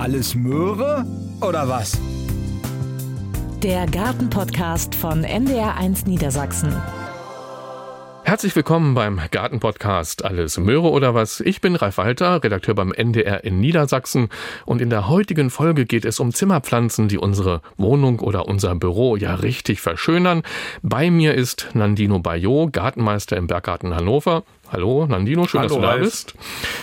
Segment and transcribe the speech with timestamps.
[0.00, 1.04] Alles Möhre
[1.40, 1.98] oder was?
[3.64, 6.72] Der Gartenpodcast von NDR1 Niedersachsen.
[8.22, 11.40] Herzlich willkommen beim Gartenpodcast Alles Möhre oder was?
[11.40, 14.28] Ich bin Ralf Walter, Redakteur beim NDR in Niedersachsen
[14.66, 19.16] und in der heutigen Folge geht es um Zimmerpflanzen, die unsere Wohnung oder unser Büro
[19.16, 20.44] ja richtig verschönern.
[20.80, 24.44] Bei mir ist Nandino Bayot, Gartenmeister im Berggarten Hannover.
[24.70, 26.00] Hallo Nandino, schön, Hallo, dass du da Ralf.
[26.02, 26.34] bist.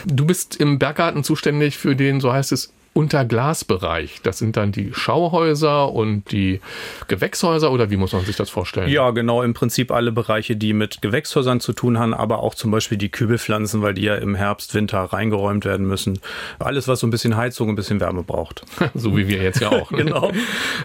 [0.05, 4.21] Du bist im Berggarten zuständig für den, so heißt es, Unterglasbereich.
[4.23, 6.61] Das sind dann die Schauhäuser und die
[7.09, 8.87] Gewächshäuser oder wie muss man sich das vorstellen?
[8.87, 12.71] Ja, genau, im Prinzip alle Bereiche, die mit Gewächshäusern zu tun haben, aber auch zum
[12.71, 16.19] Beispiel die Kübelpflanzen, weil die ja im Herbst, Winter reingeräumt werden müssen.
[16.57, 18.63] Alles, was so ein bisschen Heizung, ein bisschen Wärme braucht.
[18.97, 19.91] So wie wir jetzt ja auch.
[19.91, 20.05] ne?
[20.05, 20.31] Genau.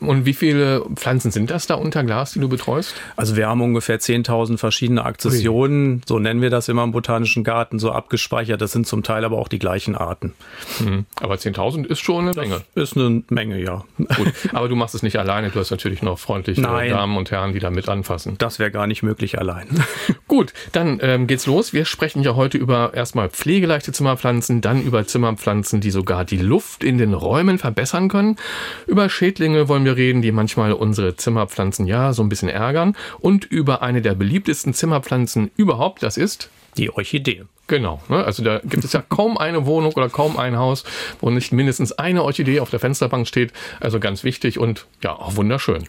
[0.00, 2.94] Und wie viele Pflanzen sind das da unter Glas, die du betreust?
[3.16, 7.78] Also wir haben ungefähr 10.000 verschiedene Akzessionen, so nennen wir das immer im Botanischen Garten,
[7.78, 8.60] so abgespeichert.
[8.60, 10.34] Das sind zum Teil aber auch die gleichen Arten.
[10.78, 11.06] Hm.
[11.20, 12.62] Aber 10.000 ist schon eine Menge.
[12.74, 13.84] Ist eine Menge, ja.
[13.96, 14.32] Gut.
[14.52, 15.50] Aber du machst es nicht alleine.
[15.50, 16.90] Du hast natürlich noch freundliche Nein.
[16.90, 18.36] Damen und Herren, die da mit anfassen.
[18.38, 19.68] Das wäre gar nicht möglich allein.
[20.28, 21.72] Gut, dann ähm, geht's los.
[21.72, 26.84] Wir sprechen ja heute über erstmal pflegeleichte Zimmerpflanzen, dann über Zimmerpflanzen, die sogar die Luft
[26.84, 28.36] in den Räumen verbessern können.
[28.86, 32.96] Über Schädlinge wollen wir reden, die manchmal unsere Zimmerpflanzen ja so ein bisschen ärgern.
[33.18, 37.44] Und über eine der beliebtesten Zimmerpflanzen überhaupt, das ist Die Orchidee.
[37.70, 38.24] Genau, ne?
[38.24, 40.82] also da gibt es ja kaum eine Wohnung oder kaum ein Haus,
[41.20, 43.52] wo nicht mindestens eine Orchidee auf der Fensterbank steht.
[43.78, 45.84] Also ganz wichtig und ja, auch wunderschön.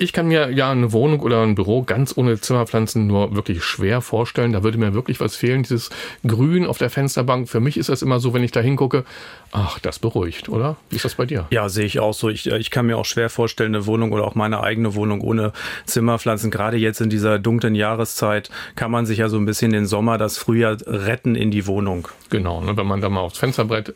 [0.00, 4.00] Ich kann mir ja eine Wohnung oder ein Büro ganz ohne Zimmerpflanzen nur wirklich schwer
[4.00, 4.52] vorstellen.
[4.52, 5.90] Da würde mir wirklich was fehlen, dieses
[6.26, 7.48] Grün auf der Fensterbank.
[7.48, 9.04] Für mich ist das immer so, wenn ich da hingucke,
[9.52, 10.76] ach, das beruhigt, oder?
[10.90, 11.46] Wie ist das bei dir?
[11.50, 12.30] Ja, sehe ich auch so.
[12.30, 15.20] Ich, äh, ich kann mir auch schwer vorstellen, eine Wohnung oder auch meine eigene Wohnung
[15.20, 15.52] ohne
[15.84, 16.50] Zimmerpflanzen.
[16.50, 19.95] Gerade jetzt in dieser dunklen Jahreszeit kann man sich ja so ein bisschen den Sommer,
[20.18, 22.08] das Frühjahr retten in die Wohnung.
[22.30, 22.76] Genau, ne?
[22.76, 23.94] wenn man da mal aufs Fensterbrett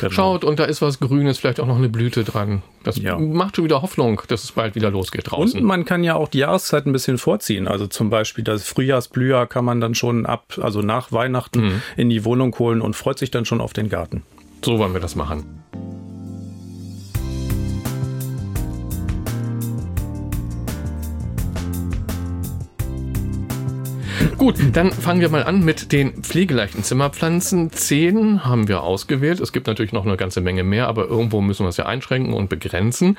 [0.00, 0.12] Genau.
[0.12, 2.62] schaut und da ist was Grünes, vielleicht auch noch eine Blüte dran.
[2.84, 3.18] Das Ja.
[3.18, 5.60] macht schon wieder Hoffnung, dass es bald wieder losgeht draußen.
[5.60, 7.68] Und man kann ja auch die Jahreszeit ein bisschen vorziehen.
[7.68, 12.24] Also zum Beispiel das Frühjahrsblüher kann man dann schon ab, also nach Weihnachten in die
[12.24, 14.22] Wohnung holen und freut sich dann schon auf den Garten.
[14.64, 15.44] So wollen wir das machen.
[24.36, 27.72] Gut, dann fangen wir mal an mit den pflegeleichten Zimmerpflanzen.
[27.72, 29.40] Zehn haben wir ausgewählt.
[29.40, 32.32] Es gibt natürlich noch eine ganze Menge mehr, aber irgendwo müssen wir es ja einschränken
[32.32, 33.16] und begrenzen.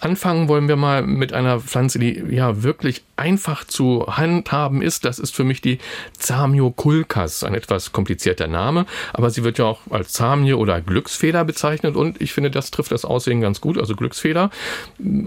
[0.00, 5.04] Anfangen wollen wir mal mit einer Pflanze, die ja wirklich einfach zu handhaben ist.
[5.04, 5.78] Das ist für mich die
[6.18, 7.44] Zamioculcas.
[7.44, 12.20] Ein etwas komplizierter Name, aber sie wird ja auch als Zamie oder Glücksfeder bezeichnet und
[12.20, 13.78] ich finde, das trifft das Aussehen ganz gut.
[13.78, 14.50] Also Glücksfeder.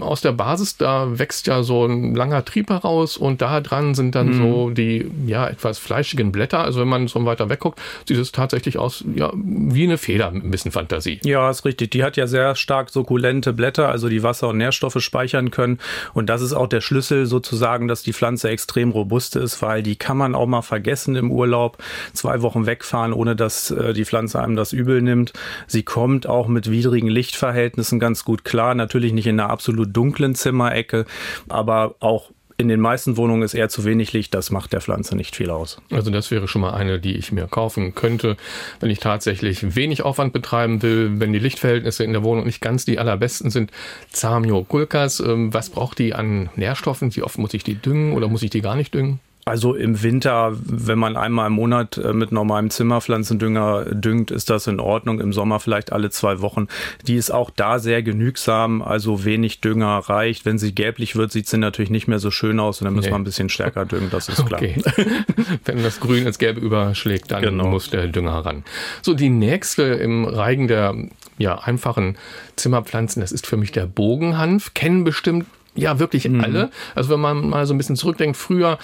[0.00, 4.14] Aus der Basis, da wächst ja so ein langer Trieb heraus und da dran sind
[4.14, 6.60] dann so die ja etwas fleischigen Blätter.
[6.62, 10.44] Also wenn man so weiter wegguckt, sieht es tatsächlich aus ja wie eine Feder mit
[10.44, 11.18] ein bisschen Fantasie.
[11.24, 11.92] Ja, ist richtig.
[11.92, 15.78] Die hat ja sehr stark sukkulente Blätter, also die Wasser und Nährstoffe speichern können.
[16.12, 19.96] Und das ist auch der Schlüssel sozusagen, dass die Pflanze extrem robust ist, weil die
[19.96, 21.78] kann man auch mal vergessen im Urlaub,
[22.12, 25.32] zwei Wochen wegfahren, ohne dass äh, die Pflanze einem das übel nimmt.
[25.66, 28.74] Sie kommt auch mit widrigen Lichtverhältnissen ganz gut klar.
[28.74, 31.06] Natürlich nicht in einer absolut dunklen Zimmerecke,
[31.48, 34.32] aber auch in den meisten Wohnungen ist eher zu wenig Licht.
[34.34, 35.80] Das macht der Pflanze nicht viel aus.
[35.90, 38.36] Also das wäre schon mal eine, die ich mir kaufen könnte,
[38.80, 42.84] wenn ich tatsächlich wenig Aufwand betreiben will, wenn die Lichtverhältnisse in der Wohnung nicht ganz
[42.84, 43.70] die allerbesten sind.
[44.10, 47.14] Zamio Kulkas, ähm, was braucht die an Nährstoffen?
[47.14, 49.20] Wie oft muss ich die düngen oder muss ich die gar nicht düngen?
[49.48, 54.66] Also im Winter, wenn man einmal im Monat äh, mit normalem Zimmerpflanzendünger düngt, ist das
[54.66, 55.20] in Ordnung.
[55.20, 56.66] Im Sommer vielleicht alle zwei Wochen.
[57.06, 60.46] Die ist auch da sehr genügsam, also wenig Dünger reicht.
[60.46, 63.06] Wenn sie gelblich wird, sieht sie natürlich nicht mehr so schön aus und dann müssen
[63.06, 63.12] Nee.
[63.12, 64.60] wir ein bisschen stärker düngen, das ist klar.
[64.60, 64.82] Okay.
[65.64, 67.68] Wenn das Grün ins Gelbe überschlägt, dann Genau.
[67.68, 68.64] muss der Dünger ran.
[69.02, 70.92] So, die nächste im Reigen der
[71.38, 72.16] ja, einfachen
[72.56, 74.74] Zimmerpflanzen, das ist für mich der Bogenhanf.
[74.74, 75.46] Kennen bestimmt
[75.76, 76.70] ja wirklich alle.
[76.96, 78.78] Also wenn man mal so ein bisschen zurückdenkt, früher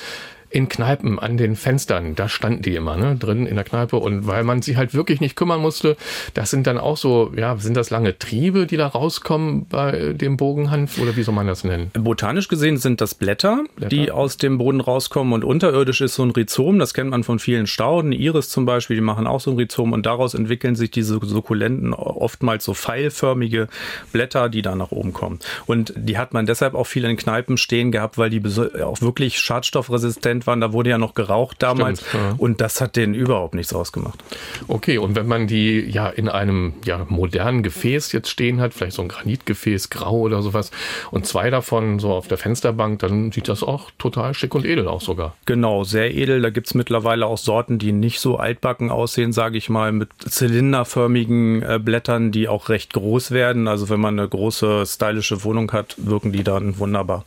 [0.52, 4.26] in Kneipen an den Fenstern, da standen die immer, ne, drin in der Kneipe und
[4.26, 5.96] weil man sich halt wirklich nicht kümmern musste,
[6.34, 10.36] das sind dann auch so, ja, sind das lange Triebe, die da rauskommen bei dem
[10.36, 11.90] Bogenhanf oder wie soll man das nennen?
[11.94, 13.88] Botanisch gesehen sind das Blätter, Blätter.
[13.88, 17.38] die aus dem Boden rauskommen und unterirdisch ist so ein Rhizom, das kennt man von
[17.38, 20.90] vielen Stauden, Iris zum Beispiel, die machen auch so ein Rhizom und daraus entwickeln sich
[20.90, 23.68] diese sukkulenten, oftmals so pfeilförmige
[24.12, 25.38] Blätter, die da nach oben kommen.
[25.66, 28.42] Und die hat man deshalb auch viel in Kneipen stehen gehabt, weil die
[28.82, 32.34] auch wirklich schadstoffresistent Deutschland waren, da wurde ja noch geraucht damals Stimmt, ja.
[32.38, 34.22] und das hat denen überhaupt nichts ausgemacht.
[34.68, 38.96] Okay, und wenn man die ja in einem ja, modernen Gefäß jetzt stehen hat, vielleicht
[38.96, 40.70] so ein Granitgefäß, grau oder sowas,
[41.10, 44.88] und zwei davon so auf der Fensterbank, dann sieht das auch total schick und edel
[44.88, 45.34] aus sogar.
[45.46, 46.42] Genau, sehr edel.
[46.42, 51.62] Da gibt's mittlerweile auch Sorten, die nicht so altbacken aussehen, sage ich mal, mit zylinderförmigen
[51.62, 53.68] äh, Blättern, die auch recht groß werden.
[53.68, 57.24] Also wenn man eine große stylische Wohnung hat, wirken die dann wunderbar.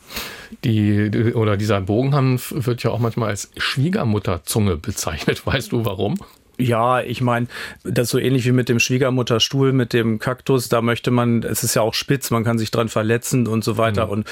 [0.63, 5.45] Die, oder dieser Bogenhanf wird ja auch manchmal als Schwiegermutterzunge bezeichnet.
[5.45, 6.17] Weißt du warum?
[6.57, 7.47] Ja, ich meine,
[7.83, 10.69] das ist so ähnlich wie mit dem Schwiegermutterstuhl, mit dem Kaktus.
[10.69, 13.77] Da möchte man, es ist ja auch spitz, man kann sich dran verletzen und so
[13.77, 14.05] weiter.
[14.05, 14.11] Mhm.
[14.11, 14.27] Und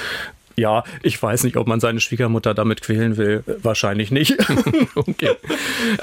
[0.55, 3.43] ja, ich weiß nicht, ob man seine Schwiegermutter damit quälen will.
[3.61, 4.37] Wahrscheinlich nicht.
[4.95, 5.31] okay.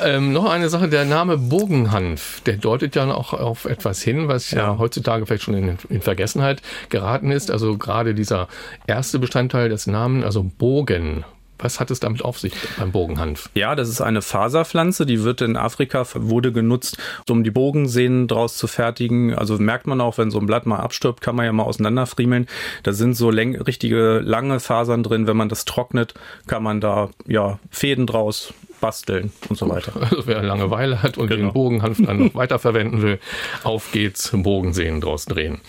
[0.00, 4.50] Ähm, noch eine Sache, der Name Bogenhanf, der deutet ja auch auf etwas hin, was
[4.50, 7.50] ja, ja heutzutage vielleicht schon in, in, Vergessenheit geraten ist.
[7.50, 8.48] Also gerade dieser
[8.86, 11.24] erste Bestandteil des Namens, also Bogen.
[11.62, 13.50] Was hat es damit auf sich beim Bogenhanf?
[13.54, 16.98] Ja, das ist eine Faserpflanze, die wird in Afrika, wurde genutzt,
[17.28, 19.34] um die Bogensehnen draus zu fertigen.
[19.34, 22.46] Also merkt man auch, wenn so ein Blatt mal abstirbt, kann man ja mal auseinanderfriemeln.
[22.82, 25.26] Da sind so richtige lange Fasern drin.
[25.26, 26.14] Wenn man das trocknet,
[26.46, 29.92] kann man da ja Fäden draus basteln und so weiter.
[30.10, 31.48] Also wer Langeweile hat und genau.
[31.48, 33.20] den Bogenhanf dann noch weiterverwenden will,
[33.62, 35.60] auf geht's, Bogensehen draus drehen.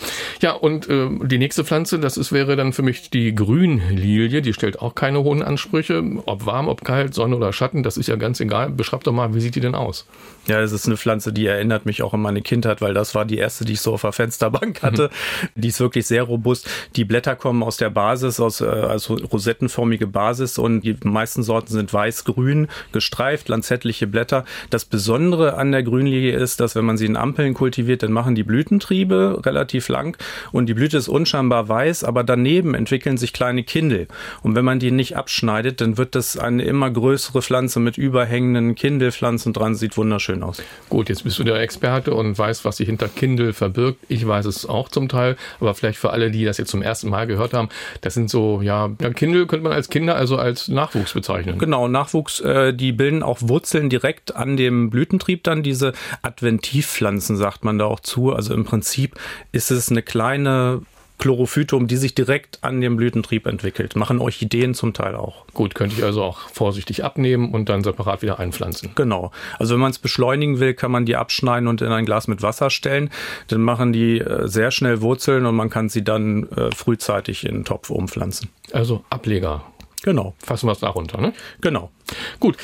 [0.42, 4.42] Ja, und äh, die nächste Pflanze, das ist, wäre dann für mich die Grünlilie.
[4.42, 6.04] Die stellt auch keine hohen Ansprüche.
[6.26, 8.70] Ob warm, ob kalt, Sonne oder Schatten, das ist ja ganz egal.
[8.70, 10.08] Beschreib doch mal, wie sieht die denn aus?
[10.48, 13.26] Ja, das ist eine Pflanze, die erinnert mich auch an meine Kindheit, weil das war
[13.26, 15.12] die erste, die ich so auf der Fensterbank hatte.
[15.44, 15.62] Mhm.
[15.62, 16.68] Die ist wirklich sehr robust.
[16.96, 21.72] Die Blätter kommen aus der Basis, aus äh, also rosettenförmige Basis und die meisten Sorten
[21.72, 22.68] sind weiß-grün,
[23.02, 24.46] gestreift, lanzettliche Blätter.
[24.70, 28.36] Das Besondere an der Grünlilie ist, dass wenn man sie in Ampeln kultiviert, dann machen
[28.36, 30.16] die Blütentriebe relativ lang
[30.52, 34.08] und die Blüte ist unscheinbar weiß, aber daneben entwickeln sich kleine Kindel.
[34.44, 38.76] Und wenn man die nicht abschneidet, dann wird das eine immer größere Pflanze mit überhängenden
[38.76, 40.62] Kindelpflanzen dran, sieht wunderschön aus.
[40.90, 43.98] Gut, jetzt bist du der Experte und weißt, was sich hinter Kindel verbirgt.
[44.10, 47.10] Ich weiß es auch zum Teil, aber vielleicht für alle, die das jetzt zum ersten
[47.10, 47.70] Mal gehört haben,
[48.02, 51.58] das sind so, ja, Kindel könnte man als Kinder, also als Nachwuchs bezeichnen.
[51.58, 55.64] Genau, Nachwuchs, äh, die bilden auch Wurzeln direkt an dem Blütentrieb dann.
[55.64, 58.34] Diese Adventivpflanzen sagt man da auch zu.
[58.34, 59.20] Also im Prinzip
[59.52, 60.82] ist es eine kleine
[61.22, 63.96] Chlorophytum, die sich direkt an dem Blütentrieb entwickelt.
[63.96, 65.46] Machen Orchideen zum Teil auch.
[65.54, 68.90] Gut, könnte ich also auch vorsichtig abnehmen und dann separat wieder einpflanzen.
[68.96, 69.32] Genau.
[69.60, 72.42] Also wenn man es beschleunigen will, kann man die abschneiden und in ein Glas mit
[72.42, 73.12] Wasser stellen.
[73.48, 77.54] Dann machen die äh, sehr schnell Wurzeln und man kann sie dann äh, frühzeitig in
[77.54, 78.50] den Topf umpflanzen.
[78.74, 79.64] Also Ableger.
[80.04, 80.34] Genau.
[80.40, 81.34] Fassen wir es darunter, ne?
[81.62, 81.92] Genau.
[82.40, 82.58] Gut,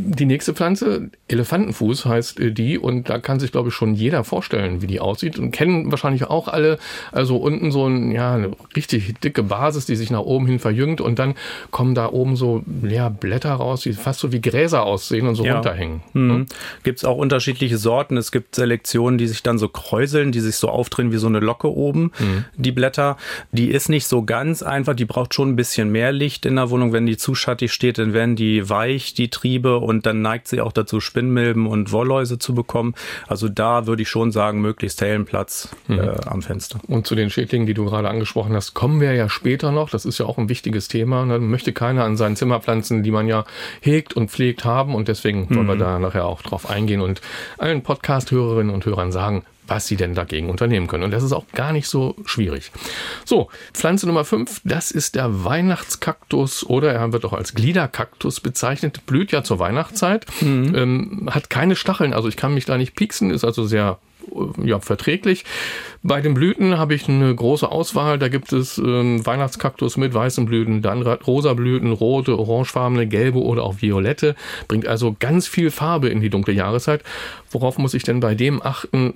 [0.00, 4.24] die nächste Pflanze, Elefantenfuß heißt äh, die und da kann sich, glaube ich, schon jeder
[4.24, 6.78] vorstellen, wie die aussieht und kennen wahrscheinlich auch alle,
[7.12, 11.00] also unten so ein, ja, eine richtig dicke Basis, die sich nach oben hin verjüngt
[11.00, 11.34] und dann
[11.70, 15.44] kommen da oben so ja, Blätter raus, die fast so wie Gräser aussehen und so
[15.44, 15.54] ja.
[15.54, 16.02] runterhängen.
[16.12, 16.26] Mhm.
[16.26, 16.46] Ne?
[16.82, 18.16] Gibt es auch unterschiedliche Sorten.
[18.16, 21.40] Es gibt Selektionen, die sich dann so kräuseln, die sich so aufdrehen wie so eine
[21.40, 22.12] Locke oben.
[22.18, 22.44] Mhm.
[22.56, 23.16] Die Blätter,
[23.52, 26.70] die ist nicht so ganz einfach, die braucht schon ein bisschen mehr Licht in der
[26.70, 26.92] Wohnung.
[26.92, 30.60] Wenn die zu schattig steht, dann werden die weich, die Triebe und dann neigt sie
[30.60, 32.94] auch dazu, Spinnmilben und Wollläuse zu bekommen.
[33.26, 35.98] Also da würde ich schon sagen, möglichst hellen Platz mhm.
[35.98, 36.78] äh, am Fenster.
[36.86, 39.90] Und zu den Schädlingen, die du gerade angesprochen hast, kommen wir ja später noch.
[39.90, 41.26] Das ist ja auch ein wichtiges Thema.
[41.26, 43.44] Dann möchte keiner an seinen Zimmerpflanzen, die man ja
[43.80, 44.94] hegt und pflegt haben.
[44.94, 45.80] Und deswegen wollen wir mhm.
[45.80, 47.20] da nachher auch drauf eingehen und
[47.58, 51.04] allen Podcast-Hörerinnen und Hörern sagen, was sie denn dagegen unternehmen können.
[51.04, 52.72] Und das ist auch gar nicht so schwierig.
[53.24, 59.06] So, Pflanze Nummer 5, das ist der Weihnachtskaktus oder er wird auch als Gliederkaktus bezeichnet,
[59.06, 60.74] blüht ja zur Weihnachtszeit, mhm.
[60.74, 63.98] ähm, hat keine Stacheln, also ich kann mich da nicht pieksen, ist also sehr
[64.62, 65.44] ja, verträglich.
[66.02, 68.18] Bei den Blüten habe ich eine große Auswahl.
[68.18, 73.64] Da gibt es ähm, Weihnachtskaktus mit weißen Blüten, dann rosa Blüten, rote, orangefarbene, gelbe oder
[73.64, 74.34] auch violette.
[74.68, 77.02] Bringt also ganz viel Farbe in die dunkle Jahreszeit.
[77.50, 79.10] Worauf muss ich denn bei dem achten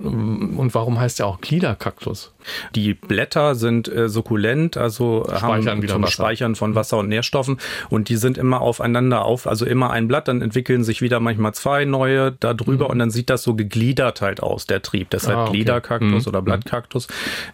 [0.57, 2.34] und warum heißt er auch Gliederkaktus?
[2.75, 6.11] Die Blätter sind äh, sukkulent, also Speichern haben zum Wasser.
[6.11, 7.57] Speichern von Wasser und Nährstoffen
[7.89, 11.53] und die sind immer aufeinander auf, also immer ein Blatt, dann entwickeln sich wieder manchmal
[11.53, 12.91] zwei neue da drüber mhm.
[12.91, 15.09] und dann sieht das so gegliedert halt aus, der Trieb.
[15.09, 15.53] Deshalb ah, okay.
[15.53, 16.29] Gliederkaktus mhm.
[16.29, 16.85] oder Blattkaktus.
[16.85, 17.07] Kaktus,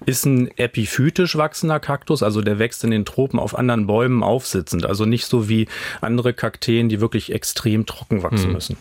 [0.06, 4.86] ist ein epiphytisch wachsender Kaktus, also der wächst in den Tropen auf anderen Bäumen aufsitzend,
[4.86, 5.68] also nicht so wie
[6.02, 8.54] andere Kakteen, die wirklich extrem trocken wachsen hm.
[8.54, 8.78] müssen.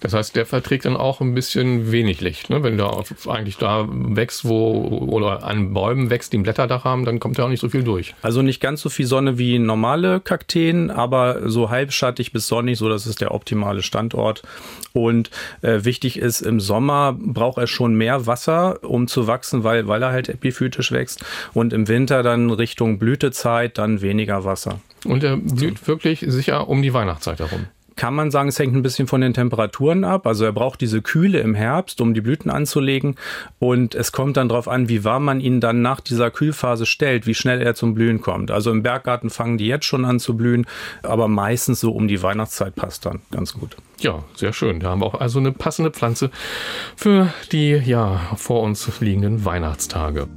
[0.00, 2.62] Das heißt, der verträgt dann auch ein bisschen wenig Licht, ne?
[2.62, 2.92] wenn der
[3.28, 4.72] eigentlich da wächst, wo
[5.10, 7.82] oder an Bäumen wächst, die ein Blätterdach haben, dann kommt ja auch nicht so viel
[7.82, 8.14] durch.
[8.22, 12.88] Also nicht ganz so viel Sonne wie normale Kakteen, aber so halbschattig bis sonnig, so
[12.88, 14.42] das ist der optimale Standort.
[14.92, 15.30] Und
[15.62, 20.02] äh, wichtig ist, im Sommer braucht er schon mehr Wasser, um zu wachsen, weil, weil
[20.02, 21.24] er halt epiphytisch wächst.
[21.52, 24.80] Und im Winter dann Richtung Blütezeit dann weniger Wasser.
[25.04, 27.66] Und er blüht wirklich sicher um die Weihnachtszeit herum.
[27.96, 30.26] Kann man sagen, es hängt ein bisschen von den Temperaturen ab.
[30.26, 33.16] Also er braucht diese Kühle im Herbst, um die Blüten anzulegen.
[33.58, 37.26] Und es kommt dann darauf an, wie warm man ihn dann nach dieser Kühlphase stellt,
[37.26, 38.50] wie schnell er zum Blühen kommt.
[38.50, 40.66] Also im Berggarten fangen die jetzt schon an zu blühen,
[41.02, 43.76] aber meistens so um die Weihnachtszeit passt dann ganz gut.
[44.00, 44.80] Ja, sehr schön.
[44.80, 46.30] Da haben wir auch also eine passende Pflanze
[46.96, 50.28] für die ja vor uns liegenden Weihnachtstage.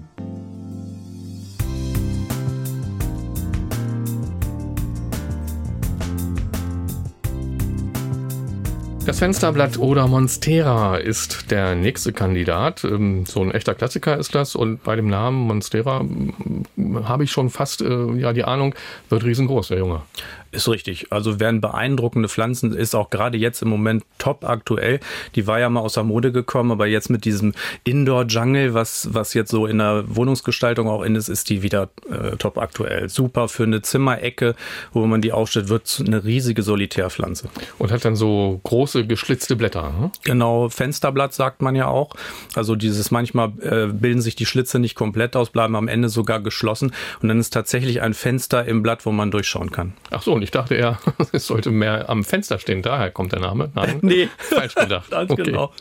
[9.08, 12.84] Das Fensterblatt oder Monstera ist der nächste Kandidat.
[12.84, 14.54] Ähm, so ein echter Klassiker ist das.
[14.54, 16.66] Und bei dem Namen Monstera hm,
[17.08, 18.76] habe ich schon fast äh, ja, die Ahnung,
[19.08, 20.02] wird riesengroß, der Junge.
[20.52, 21.12] Ist richtig.
[21.12, 25.00] Also werden beeindruckende Pflanzen, ist auch gerade jetzt im Moment top aktuell.
[25.36, 29.34] Die war ja mal aus der Mode gekommen, aber jetzt mit diesem Indoor-Jungle, was, was
[29.34, 33.10] jetzt so in der Wohnungsgestaltung auch in ist, ist die wieder äh, top aktuell.
[33.10, 34.56] Super für eine Zimmerecke,
[34.94, 37.50] wo man die aufstellt, wird eine riesige Solitärpflanze.
[37.78, 39.88] Und hat dann so große geschlitzte Blätter.
[40.00, 40.12] Hm?
[40.24, 42.16] Genau, Fensterblatt sagt man ja auch.
[42.56, 46.40] Also dieses manchmal äh, bilden sich die Schlitze nicht komplett aus, bleiben am Ende sogar
[46.40, 49.94] geschlossen und dann ist tatsächlich ein Fenster im Blatt, wo man durchschauen kann.
[50.12, 50.98] Ach so, und ich dachte eher,
[51.34, 52.82] es sollte mehr am Fenster stehen.
[52.82, 53.70] Daher kommt der Name.
[53.76, 54.30] Nein, nee.
[54.38, 55.12] falsch gedacht.
[55.12, 55.44] Ganz okay.
[55.44, 55.74] genau.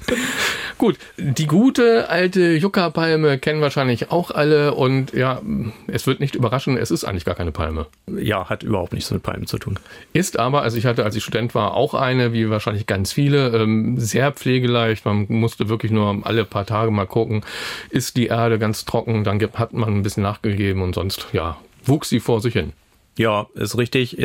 [0.77, 5.41] Gut, die gute alte Yucca-Palme kennen wahrscheinlich auch alle und ja,
[5.87, 7.87] es wird nicht überraschen, es ist eigentlich gar keine Palme.
[8.09, 9.79] Ja, hat überhaupt nichts mit Palmen zu tun.
[10.13, 13.57] Ist aber, also ich hatte, als ich Student war, auch eine, wie wahrscheinlich ganz viele,
[13.57, 15.05] ähm, sehr pflegeleicht.
[15.05, 17.45] Man musste wirklich nur alle paar Tage mal gucken,
[17.91, 22.09] ist die Erde ganz trocken, dann hat man ein bisschen nachgegeben und sonst, ja, wuchs
[22.09, 22.73] sie vor sich hin.
[23.19, 24.19] Ja, ist richtig.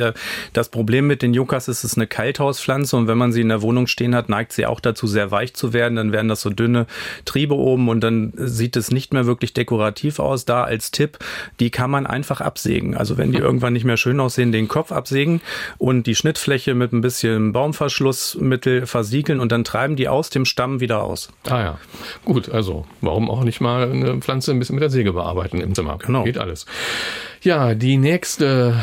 [0.53, 3.49] Das Problem mit den Yuccas ist, es ist eine Kalthauspflanze und wenn man sie in
[3.49, 5.95] der Wohnung stehen hat, neigt sie auch dazu, sehr weich zu werden.
[5.95, 6.87] Dann werden das so dünne
[7.25, 10.45] Triebe oben und dann sieht es nicht mehr wirklich dekorativ aus.
[10.45, 11.19] Da als Tipp,
[11.59, 12.95] die kann man einfach absägen.
[12.95, 15.41] Also wenn die irgendwann nicht mehr schön aussehen, den Kopf absägen
[15.77, 20.81] und die Schnittfläche mit ein bisschen Baumverschlussmittel versiegeln und dann treiben die aus dem Stamm
[20.81, 21.29] wieder aus.
[21.47, 21.77] Ah ja,
[22.25, 22.49] gut.
[22.49, 25.97] Also warum auch nicht mal eine Pflanze ein bisschen mit der Säge bearbeiten im Zimmer?
[25.97, 26.23] Genau.
[26.23, 26.65] Geht alles.
[27.43, 28.75] Ja, die nächste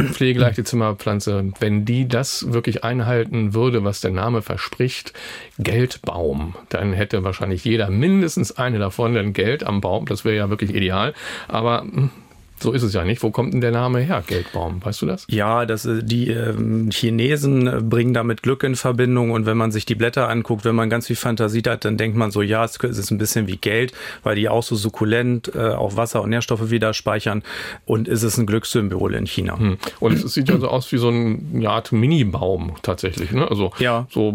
[0.00, 5.12] pflegeleichte Zimmerpflanze, wenn die das wirklich einhalten würde, was der Name verspricht,
[5.58, 10.48] Geldbaum, dann hätte wahrscheinlich jeder mindestens eine davon, denn Geld am Baum, das wäre ja
[10.48, 11.12] wirklich ideal.
[11.46, 12.10] Aber hm,
[12.58, 13.22] so ist es ja nicht.
[13.22, 14.82] Wo kommt denn der Name her, Geldbaum?
[14.84, 15.26] Weißt du das?
[15.28, 19.30] Ja, das, äh, die ähm, Chinesen äh, bringen damit Glück in Verbindung.
[19.30, 22.16] Und wenn man sich die Blätter anguckt, wenn man ganz viel Fantasie hat, dann denkt
[22.16, 25.70] man so, ja, es ist ein bisschen wie Geld, weil die auch so sukkulent äh,
[25.70, 27.42] auch Wasser und Nährstoffe wieder speichern.
[27.84, 29.58] Und ist es ein Glückssymbol in China.
[29.58, 29.76] Hm.
[30.00, 33.32] Und es sieht ja so aus wie so eine Art Mini-Baum tatsächlich.
[33.32, 33.48] Ne?
[33.48, 34.06] Also ja.
[34.10, 34.34] so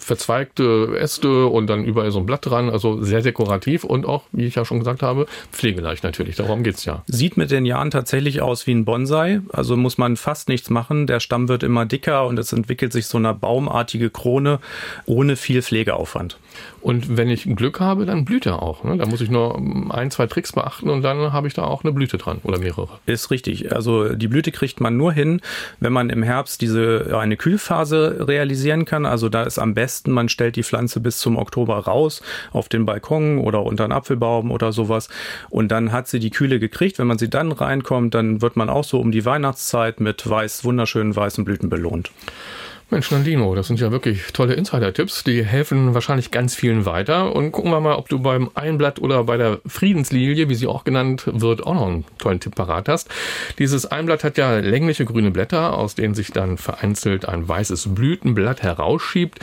[0.00, 2.68] verzweigte Äste und dann überall so ein Blatt dran.
[2.70, 6.36] Also sehr dekorativ und auch, wie ich ja schon gesagt habe, pflegeleicht natürlich.
[6.36, 7.02] Darum geht's ja.
[7.06, 9.42] Sieht sieht mit den Jahren tatsächlich aus wie ein Bonsai.
[9.52, 11.06] Also muss man fast nichts machen.
[11.06, 14.60] Der Stamm wird immer dicker und es entwickelt sich so eine baumartige Krone
[15.04, 16.38] ohne viel Pflegeaufwand.
[16.88, 18.82] Und wenn ich Glück habe, dann blüht er auch.
[18.82, 18.96] Ne?
[18.96, 21.92] Da muss ich nur ein, zwei Tricks beachten und dann habe ich da auch eine
[21.92, 22.88] Blüte dran oder mehrere.
[23.04, 23.74] Ist richtig.
[23.74, 25.42] Also die Blüte kriegt man nur hin,
[25.80, 29.04] wenn man im Herbst diese eine Kühlphase realisieren kann.
[29.04, 32.86] Also da ist am besten, man stellt die Pflanze bis zum Oktober raus auf den
[32.86, 35.10] Balkon oder unter einen Apfelbaum oder sowas.
[35.50, 36.98] Und dann hat sie die Kühle gekriegt.
[36.98, 40.64] Wenn man sie dann reinkommt, dann wird man auch so um die Weihnachtszeit mit weiß,
[40.64, 42.10] wunderschönen weißen Blüten belohnt.
[42.90, 45.22] Mensch, Nandino, das sind ja wirklich tolle Insider-Tipps.
[45.22, 47.36] Die helfen wahrscheinlich ganz vielen weiter.
[47.36, 50.84] Und gucken wir mal, ob du beim Einblatt oder bei der Friedenslilie, wie sie auch
[50.84, 53.10] genannt wird, auch noch einen tollen Tipp parat hast.
[53.58, 58.62] Dieses Einblatt hat ja längliche grüne Blätter, aus denen sich dann vereinzelt ein weißes Blütenblatt
[58.62, 59.38] herausschiebt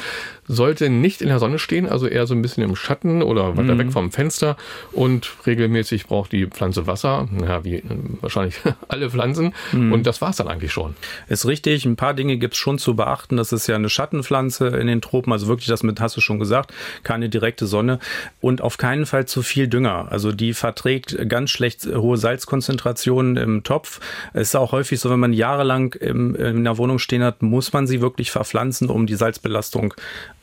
[0.48, 3.76] sollte nicht in der Sonne stehen, also eher so ein bisschen im Schatten oder weiter
[3.76, 3.80] mhm.
[3.80, 4.58] weg vom Fenster
[4.92, 7.84] und regelmäßig braucht die Pflanze Wasser, naja, wie äh,
[8.22, 8.56] wahrscheinlich
[8.88, 9.92] alle Pflanzen mhm.
[9.92, 10.96] und das war's dann eigentlich schon.
[11.28, 14.88] Ist richtig, ein paar Dinge gibt's schon zu beachten, das ist ja eine Schattenpflanze in
[14.88, 16.74] den Tropen, also wirklich das mit, hast du schon gesagt,
[17.04, 18.00] keine direkte Sonne
[18.42, 23.64] und auf keinen Fall zu viel Dünger, also die verträgt ganz schlecht hohe Salzkonzentrationen im
[23.64, 24.00] Topf.
[24.34, 27.74] Es ist auch häufig so, wenn man jahrelang im, in der Wohnung stehen hat, muss
[27.74, 29.94] man sie wirklich verpflanzen, um die Salzbelastung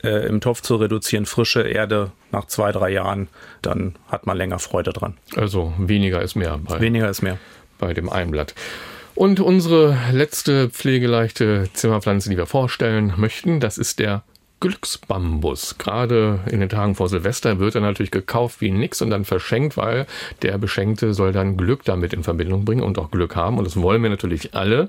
[0.03, 3.29] äh, im Topf zu reduzieren, frische Erde nach zwei, drei Jahren,
[3.61, 5.17] dann hat man länger Freude dran.
[5.35, 6.59] Also weniger ist mehr.
[6.63, 7.37] Bei, weniger ist mehr.
[7.79, 8.53] Bei dem Einblatt.
[9.15, 14.23] Und unsere letzte pflegeleichte Zimmerpflanze, die wir vorstellen möchten, das ist der
[14.63, 15.77] Glücksbambus.
[15.77, 19.75] Gerade in den Tagen vor Silvester wird er natürlich gekauft wie nix und dann verschenkt,
[19.75, 20.07] weil
[20.41, 23.57] der Beschenkte soll dann Glück damit in Verbindung bringen und auch Glück haben.
[23.57, 24.87] Und das wollen wir natürlich alle.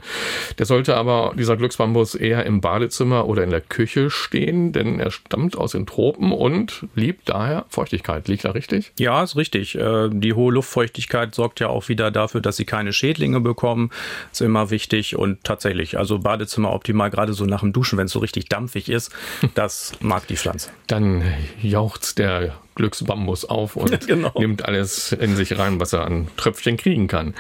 [0.59, 5.11] Der sollte aber, dieser Glücksbambus, eher im Badezimmer oder in der Küche stehen, denn er
[5.11, 8.29] stammt aus den Tropen und liebt daher Feuchtigkeit.
[8.29, 8.93] Liegt da richtig?
[9.01, 9.75] Ja, ist richtig.
[9.75, 13.91] Äh, die hohe Luftfeuchtigkeit sorgt ja auch wieder dafür, dass sie keine Schädlinge bekommen.
[14.31, 18.13] Ist immer wichtig und tatsächlich, also Badezimmer optimal, gerade so nach dem Duschen, wenn es
[18.13, 19.13] so richtig dampfig ist.
[19.65, 20.69] Das mag die Pflanze.
[20.89, 21.25] Dann
[21.63, 24.33] jaucht der Glücksbambus auf und genau.
[24.39, 27.35] nimmt alles in sich rein, was er an Tröpfchen kriegen kann.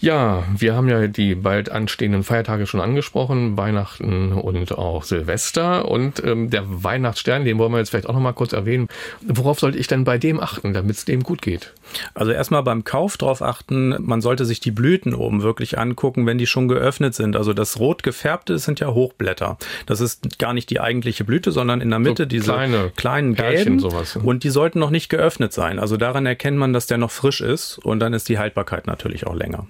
[0.00, 5.88] Ja, wir haben ja die bald anstehenden Feiertage schon angesprochen, Weihnachten und auch Silvester.
[5.88, 8.88] Und ähm, der Weihnachtsstern, den wollen wir jetzt vielleicht auch noch mal kurz erwähnen.
[9.22, 11.72] Worauf sollte ich denn bei dem achten, damit es dem gut geht?
[12.14, 16.38] Also erstmal beim Kauf darauf achten, man sollte sich die Blüten oben wirklich angucken, wenn
[16.38, 17.36] die schon geöffnet sind.
[17.36, 19.58] Also das rot gefärbte sind ja Hochblätter.
[19.86, 23.34] Das ist gar nicht die eigentliche Blüte, sondern in der Mitte so diese kleine kleinen
[23.34, 23.78] Gelben.
[23.78, 24.16] Sowas.
[24.16, 25.78] Und die sollten noch nicht geöffnet sein.
[25.78, 29.26] Also daran erkennt man, dass der noch frisch ist und dann ist die Haltbarkeit natürlich
[29.26, 29.66] auch länger.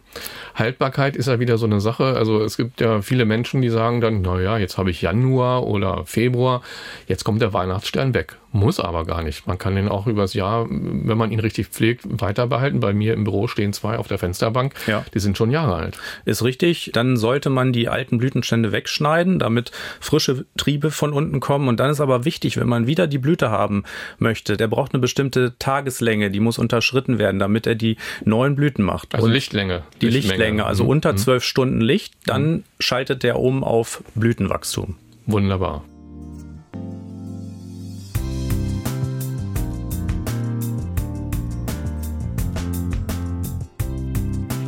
[0.55, 2.05] Haltbarkeit ist ja wieder so eine Sache.
[2.17, 6.05] Also es gibt ja viele Menschen, die sagen dann, naja, jetzt habe ich Januar oder
[6.07, 6.63] Februar,
[7.07, 8.37] jetzt kommt der Weihnachtsstern weg.
[8.55, 9.49] Muss aber gar nicht.
[9.49, 12.79] Man kann den auch übers Jahr, wenn man ihn richtig pflegt, weiter behalten.
[12.79, 14.75] Bei mir im Büro stehen zwei auf der Fensterbank.
[14.87, 15.05] Ja.
[15.13, 15.99] Die sind schon Jahre alt.
[16.25, 16.91] Ist richtig.
[16.95, 21.67] Dann sollte man die alten Blütenstände wegschneiden, damit frische Triebe von unten kommen.
[21.67, 23.83] Und dann ist aber wichtig, wenn man wieder die Blüte haben
[24.19, 28.85] möchte, der braucht eine bestimmte Tageslänge, die muss unterschritten werden, damit er die neuen Blüten
[28.85, 29.17] macht.
[29.17, 29.83] Also Und Lichtlänge.
[30.01, 30.91] Die Lichtlänge, Lichtlänge also mhm.
[30.91, 31.17] unter mhm.
[31.19, 32.65] zwölf Stunden Licht, dann mhm.
[32.79, 34.97] schaltet der um auf Blütenwachstum.
[35.27, 35.85] Wunderbar.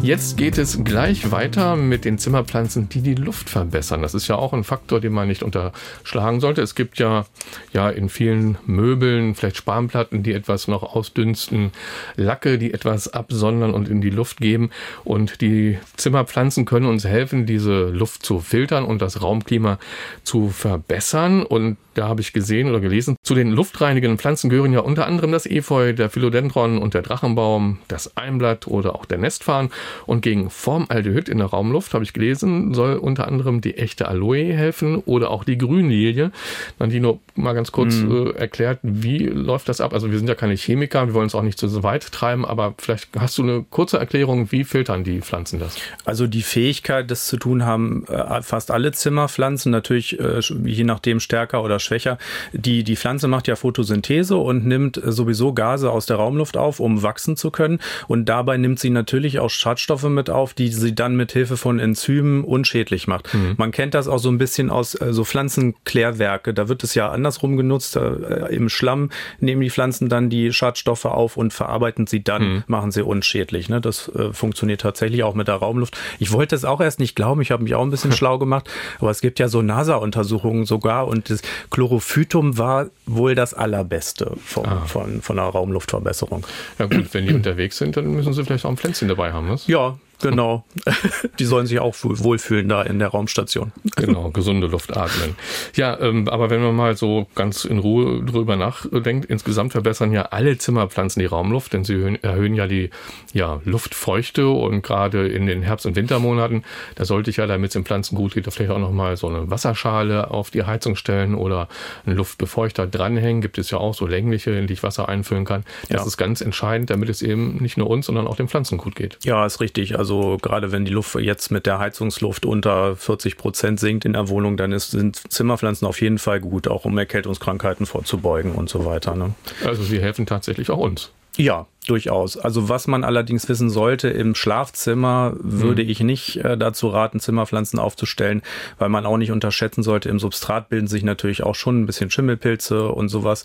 [0.06, 4.02] Jetzt geht es gleich weiter mit den Zimmerpflanzen, die die Luft verbessern.
[4.02, 6.62] Das ist ja auch ein Faktor, den man nicht unterschlagen sollte.
[6.62, 7.26] Es gibt ja,
[7.72, 11.72] ja in vielen Möbeln vielleicht Spanplatten, die etwas noch ausdünsten,
[12.14, 14.70] Lacke, die etwas absondern und in die Luft geben.
[15.02, 19.80] Und die Zimmerpflanzen können uns helfen, diese Luft zu filtern und das Raumklima
[20.22, 21.42] zu verbessern.
[21.42, 25.32] Und da habe ich gesehen oder gelesen, zu den luftreinigenden Pflanzen gehören ja unter anderem
[25.32, 29.70] das Efeu, der Philodendron und der Drachenbaum, das Einblatt oder auch der Nestfarn.
[30.04, 34.52] Und gegen Formaldehyd in der Raumluft, habe ich gelesen, soll unter anderem die echte Aloe
[34.52, 36.32] helfen oder auch die Grünlilie.
[36.78, 38.28] Dann die nur mal ganz kurz mhm.
[38.28, 39.92] äh, erklärt, wie läuft das ab?
[39.92, 42.74] Also wir sind ja keine Chemiker, wir wollen es auch nicht zu weit treiben, aber
[42.78, 45.76] vielleicht hast du eine kurze Erklärung, wie filtern die Pflanzen das?
[46.04, 51.20] Also die Fähigkeit, das zu tun haben äh, fast alle Zimmerpflanzen, natürlich äh, je nachdem
[51.20, 52.18] stärker oder schwächer.
[52.52, 57.02] Die, die Pflanze macht ja Photosynthese und nimmt sowieso Gase aus der Raumluft auf, um
[57.02, 57.78] wachsen zu können.
[58.08, 61.78] Und dabei nimmt sie natürlich auch Schadstoffe mit auf, die sie dann mit Hilfe von
[61.78, 63.32] Enzymen unschädlich macht.
[63.32, 63.54] Mhm.
[63.56, 66.52] Man kennt das auch so ein bisschen aus äh, so Pflanzenklärwerke.
[66.52, 67.96] Da wird es ja andersrum genutzt.
[67.96, 69.10] Äh, Im Schlamm
[69.40, 72.64] nehmen die Pflanzen dann die Schadstoffe auf und verarbeiten sie dann, mhm.
[72.66, 73.68] machen sie unschädlich.
[73.68, 73.80] Ne?
[73.80, 75.96] Das äh, funktioniert tatsächlich auch mit der Raumluft.
[76.18, 77.40] Ich wollte es auch erst nicht glauben.
[77.40, 78.68] Ich habe mich auch ein bisschen schlau gemacht.
[78.98, 81.42] Aber es gibt ja so NASA-Untersuchungen sogar und das
[81.76, 84.86] Chlorophytum war wohl das allerbeste von, ah.
[84.86, 86.46] von, von der Raumluftverbesserung.
[86.78, 89.46] Ja gut, wenn die unterwegs sind, dann müssen sie vielleicht auch ein Pflänzchen dabei haben.
[89.46, 89.58] Ne?
[89.66, 90.64] Ja, Genau.
[91.38, 93.72] Die sollen sich auch wohlfühlen da in der Raumstation.
[93.96, 95.36] Genau, gesunde Luft atmen.
[95.74, 100.22] Ja, ähm, aber wenn man mal so ganz in Ruhe drüber nachdenkt, insgesamt verbessern ja
[100.26, 102.90] alle Zimmerpflanzen die Raumluft, denn sie erhöhen, erhöhen ja die
[103.32, 107.72] ja, Luftfeuchte und gerade in den Herbst- und Wintermonaten, da sollte ich ja, damit es
[107.74, 111.68] den Pflanzen gut geht, vielleicht auch nochmal so eine Wasserschale auf die Heizung stellen oder
[112.04, 113.42] einen Luftbefeuchter dranhängen.
[113.42, 115.64] Gibt es ja auch so längliche, in die ich Wasser einfüllen kann.
[115.88, 116.06] Das ja.
[116.06, 119.18] ist ganz entscheidend, damit es eben nicht nur uns, sondern auch den Pflanzen gut geht.
[119.24, 119.98] Ja, ist richtig.
[119.98, 124.12] Also also gerade wenn die Luft jetzt mit der Heizungsluft unter 40 Prozent sinkt in
[124.12, 128.68] der Wohnung, dann ist, sind Zimmerpflanzen auf jeden Fall gut, auch um Erkältungskrankheiten vorzubeugen und
[128.68, 129.16] so weiter.
[129.16, 129.34] Ne?
[129.64, 131.10] Also sie helfen tatsächlich auch uns.
[131.36, 132.36] Ja, durchaus.
[132.36, 135.90] Also was man allerdings wissen sollte, im Schlafzimmer würde mhm.
[135.90, 138.42] ich nicht äh, dazu raten, Zimmerpflanzen aufzustellen,
[138.78, 142.10] weil man auch nicht unterschätzen sollte, im Substrat bilden sich natürlich auch schon ein bisschen
[142.10, 143.44] Schimmelpilze und sowas,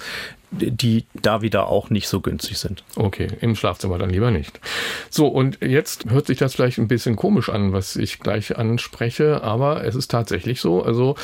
[0.52, 2.84] die da wieder auch nicht so günstig sind.
[2.96, 4.60] Okay, im Schlafzimmer dann lieber nicht.
[5.10, 9.44] So, und jetzt hört sich das vielleicht ein bisschen komisch an, was ich gleich anspreche,
[9.44, 10.84] aber es ist tatsächlich so.
[10.84, 11.16] Also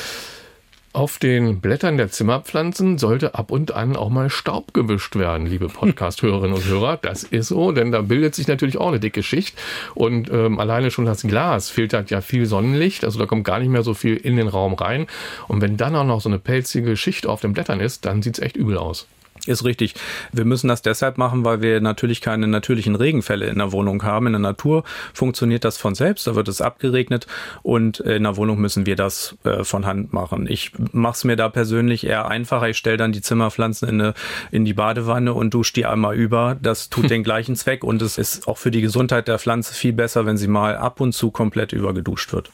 [0.98, 5.68] auf den Blättern der Zimmerpflanzen sollte ab und an auch mal Staub gewischt werden, liebe
[5.68, 6.98] Podcast-Hörerinnen und Hörer.
[7.00, 9.56] Das ist so, denn da bildet sich natürlich auch eine dicke Schicht.
[9.94, 13.68] Und ähm, alleine schon das Glas filtert ja viel Sonnenlicht, also da kommt gar nicht
[13.68, 15.06] mehr so viel in den Raum rein.
[15.46, 18.38] Und wenn dann auch noch so eine pelzige Schicht auf den Blättern ist, dann sieht
[18.38, 19.06] es echt übel aus.
[19.46, 19.94] Ist richtig.
[20.32, 24.26] Wir müssen das deshalb machen, weil wir natürlich keine natürlichen Regenfälle in der Wohnung haben.
[24.26, 27.26] In der Natur funktioniert das von selbst, da wird es abgeregnet
[27.62, 30.46] und in der Wohnung müssen wir das äh, von Hand machen.
[30.48, 32.68] Ich mache es mir da persönlich eher einfacher.
[32.68, 34.14] Ich stelle dann die Zimmerpflanzen in, eine,
[34.50, 36.56] in die Badewanne und dusche die einmal über.
[36.60, 39.92] Das tut den gleichen Zweck und es ist auch für die Gesundheit der Pflanze viel
[39.92, 42.50] besser, wenn sie mal ab und zu komplett übergeduscht wird.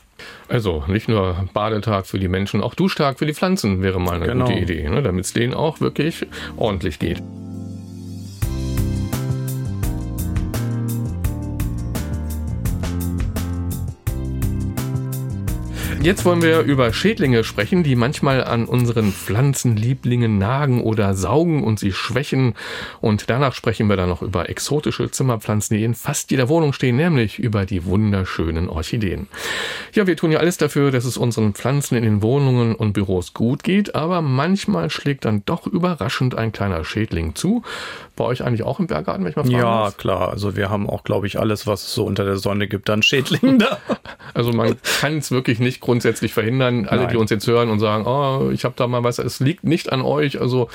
[0.49, 4.27] Also nicht nur Badetag für die Menschen, auch Duschtag für die Pflanzen wäre mal eine
[4.27, 4.47] genau.
[4.47, 5.03] gute Idee, ne?
[5.03, 7.23] damit es denen auch wirklich ordentlich geht.
[16.05, 21.79] Jetzt wollen wir über Schädlinge sprechen, die manchmal an unseren Pflanzenlieblingen nagen oder saugen und
[21.79, 22.53] sie schwächen.
[23.01, 26.97] Und danach sprechen wir dann noch über exotische Zimmerpflanzen, die in fast jeder Wohnung stehen,
[26.97, 29.29] nämlich über die wunderschönen Orchideen.
[29.95, 33.33] Ja, wir tun ja alles dafür, dass es unseren Pflanzen in den Wohnungen und Büros
[33.33, 37.63] gut geht, aber manchmal schlägt dann doch überraschend ein kleiner Schädling zu.
[38.17, 39.97] Bei euch eigentlich auch im Berggarten, wenn ich mal fragen Ja, muss?
[39.97, 40.29] klar.
[40.29, 43.03] Also wir haben auch, glaube ich, alles, was es so unter der Sonne gibt, dann
[43.03, 43.79] Schädlingen da.
[44.35, 46.87] Also man kann es wirklich nicht grundsätzlich verhindern.
[46.89, 47.11] Alle, Nein.
[47.13, 49.93] die uns jetzt hören und sagen, oh, ich habe da mal was, es liegt nicht
[49.93, 50.41] an euch.
[50.41, 50.69] Also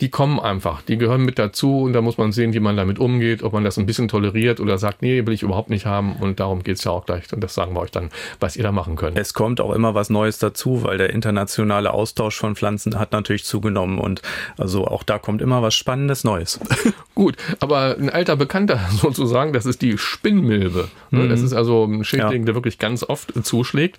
[0.00, 2.98] die kommen einfach, die gehören mit dazu und da muss man sehen, wie man damit
[2.98, 6.16] umgeht, ob man das ein bisschen toleriert oder sagt, nee, will ich überhaupt nicht haben
[6.16, 8.64] und darum geht es ja auch gleich und das sagen wir euch dann, was ihr
[8.64, 9.16] da machen könnt.
[9.16, 13.44] Es kommt auch immer was Neues dazu, weil der internationale Austausch von Pflanzen hat natürlich
[13.44, 14.22] zugenommen und
[14.58, 16.58] also auch da kommt immer was Spannendes Neues.
[17.14, 20.88] Gut, aber ein alter Bekannter sozusagen, das ist die Spinnmilbe.
[21.10, 21.28] Mhm.
[21.28, 22.46] Das ist also ein Schädling, ja.
[22.46, 23.98] der wirklich ganz oft zuschlägt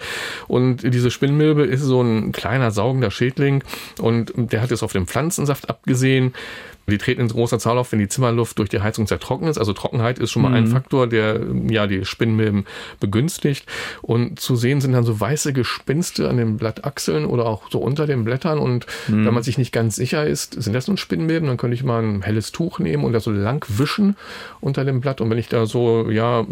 [0.49, 3.63] und diese Spinnmilbe ist so ein kleiner saugender Schädling
[4.01, 6.34] und der hat es auf dem Pflanzensaft abgegeben gesehen.
[6.88, 9.58] Die treten in großer Zahl auf, wenn die Zimmerluft durch die Heizung sehr trocken ist.
[9.58, 10.56] Also Trockenheit ist schon mal mhm.
[10.56, 12.65] ein Faktor, der ja die Spinnmilben
[12.99, 13.65] begünstigt.
[14.01, 18.06] Und zu sehen sind dann so weiße Gespinste an den Blattachseln oder auch so unter
[18.06, 18.60] den Blättern.
[18.60, 19.25] Und mhm.
[19.25, 22.03] wenn man sich nicht ganz sicher ist, sind das nun Spinnmilben, dann könnte ich mal
[22.03, 24.17] ein helles Tuch nehmen und das so lang wischen
[24.60, 25.21] unter dem Blatt.
[25.21, 26.45] Und wenn ich da so, ja,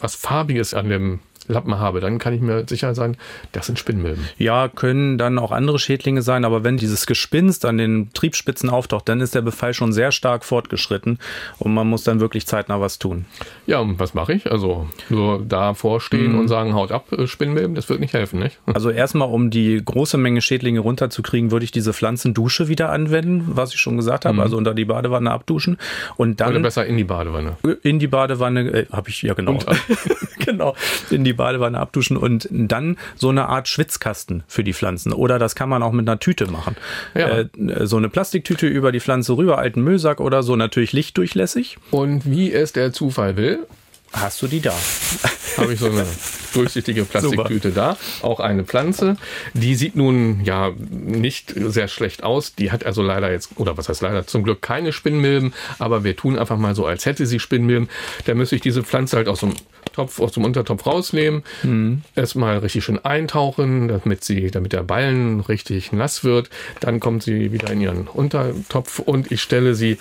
[0.00, 3.16] was Farbiges an dem Lappen habe, dann kann ich mir sicher sein,
[3.52, 4.24] das sind Spinnmilben.
[4.38, 9.08] Ja, können dann auch andere Schädlinge sein, aber wenn dieses Gespinst an den Triebspitzen auftaucht,
[9.08, 11.18] dann ist der Befall schon sehr stark fortgeschritten
[11.58, 13.26] und man muss dann wirklich zeitnah was tun.
[13.66, 14.50] Ja, und was mache ich?
[14.50, 16.40] Also nur davor stehen mhm.
[16.40, 18.58] und sagen, haut ab, äh, Spinnmilben, das wird nicht helfen, nicht?
[18.74, 23.72] Also erstmal, um die große Menge Schädlinge runterzukriegen, würde ich diese Pflanzendusche wieder anwenden, was
[23.72, 24.40] ich schon gesagt habe, mhm.
[24.40, 25.78] also unter die Badewanne abduschen
[26.16, 26.50] und dann...
[26.50, 27.56] Oder besser in die Badewanne.
[27.82, 29.58] In die Badewanne, äh, habe ich, ja genau.
[30.44, 30.74] genau,
[31.10, 35.12] in die Badewanne abduschen und dann so eine Art Schwitzkasten für die Pflanzen.
[35.12, 36.76] Oder das kann man auch mit einer Tüte machen.
[37.14, 37.40] Ja.
[37.40, 37.48] Äh,
[37.86, 41.78] so eine Plastiktüte über die Pflanze rüber, alten Müllsack oder so, natürlich lichtdurchlässig.
[41.90, 43.66] Und wie es der Zufall will,
[44.14, 44.74] hast du die da.
[45.56, 46.06] Habe ich so eine
[46.52, 47.96] durchsichtige Plastiktüte da.
[48.22, 49.16] Auch eine Pflanze.
[49.52, 52.54] Die sieht nun ja nicht sehr schlecht aus.
[52.54, 55.52] Die hat also leider jetzt, oder was heißt leider, zum Glück keine Spinnmilben.
[55.78, 57.88] Aber wir tun einfach mal so, als hätte sie Spinnmilben.
[58.24, 59.54] Da müsste ich diese Pflanze halt aus dem
[59.94, 61.42] Topf, aus dem Untertopf rausnehmen.
[61.62, 62.02] Mhm.
[62.14, 66.50] Erstmal richtig schön eintauchen, damit sie, damit der Ballen richtig nass wird.
[66.80, 69.98] Dann kommt sie wieder in ihren Untertopf und ich stelle sie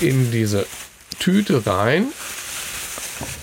[0.00, 0.66] in diese
[1.18, 2.06] Tüte rein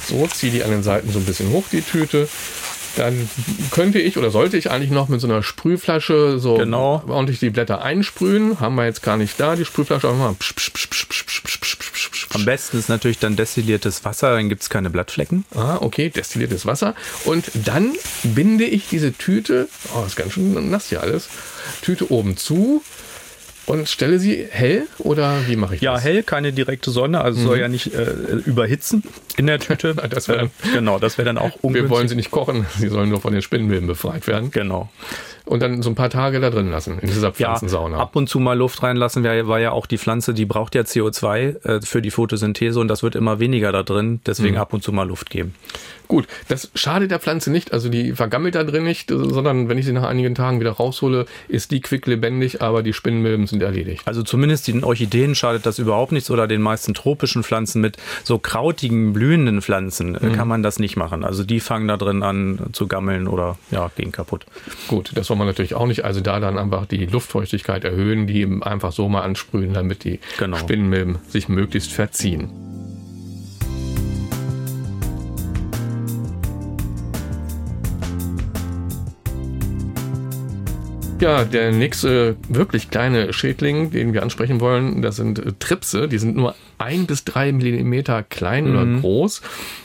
[0.07, 2.27] so, ziehe die an den Seiten so ein bisschen hoch, die Tüte.
[2.95, 3.29] Dann
[3.71, 7.03] könnte ich oder sollte ich eigentlich noch mit so einer Sprühflasche so genau.
[7.07, 8.59] ordentlich die Blätter einsprühen.
[8.59, 10.07] Haben wir jetzt gar nicht da, die Sprühflasche.
[10.07, 10.35] Aber mal
[12.33, 15.45] Am besten ist natürlich dann destilliertes Wasser, dann gibt es keine Blattflecken.
[15.55, 16.95] Ah, okay, destilliertes Wasser.
[17.25, 21.29] Und dann binde ich diese Tüte, oh, ist ganz schön nass hier alles,
[21.81, 22.83] Tüte oben zu
[23.65, 26.03] und stelle sie hell oder wie mache ich ja, das?
[26.03, 27.45] Ja, hell, keine direkte Sonne, also mhm.
[27.45, 28.11] soll ja nicht äh,
[28.45, 29.03] überhitzen
[29.37, 29.95] in der Tüte.
[30.09, 31.83] das dann, genau, das wäre dann auch ungünstig.
[31.83, 34.51] Wir wollen sie nicht kochen, sie sollen nur von den Spinnenweben befreit werden.
[34.51, 34.89] Genau
[35.45, 37.97] und dann so ein paar Tage da drin lassen, in dieser Pflanzensauna.
[37.97, 40.81] Ja, ab und zu mal Luft reinlassen, war ja auch die Pflanze, die braucht ja
[40.81, 44.61] CO2 äh, für die Photosynthese und das wird immer weniger da drin, deswegen mhm.
[44.61, 45.53] ab und zu mal Luft geben.
[46.07, 49.85] Gut, das schadet der Pflanze nicht, also die vergammelt da drin nicht, sondern wenn ich
[49.85, 54.01] sie nach einigen Tagen wieder raushole, ist die quicklebendig, aber die Spinnenmilben sind erledigt.
[54.05, 58.37] Also zumindest den Orchideen schadet das überhaupt nichts oder den meisten tropischen Pflanzen mit so
[58.37, 60.33] krautigen, blühenden Pflanzen äh, mhm.
[60.33, 61.23] kann man das nicht machen.
[61.23, 64.45] Also die fangen da drin an zu gammeln oder ja, gehen kaputt.
[64.87, 66.05] Gut, das soll man natürlich auch nicht.
[66.05, 70.19] Also da dann einfach die Luftfeuchtigkeit erhöhen, die eben einfach so mal ansprühen, damit die
[70.37, 70.57] genau.
[70.57, 72.72] Spinnenmilben sich möglichst verziehen.
[81.19, 86.09] Ja, der nächste wirklich kleine Schädling, den wir ansprechen wollen, das sind äh, Tripse.
[86.09, 88.71] Die sind nur ein bis drei Millimeter klein mhm.
[88.71, 89.41] oder groß.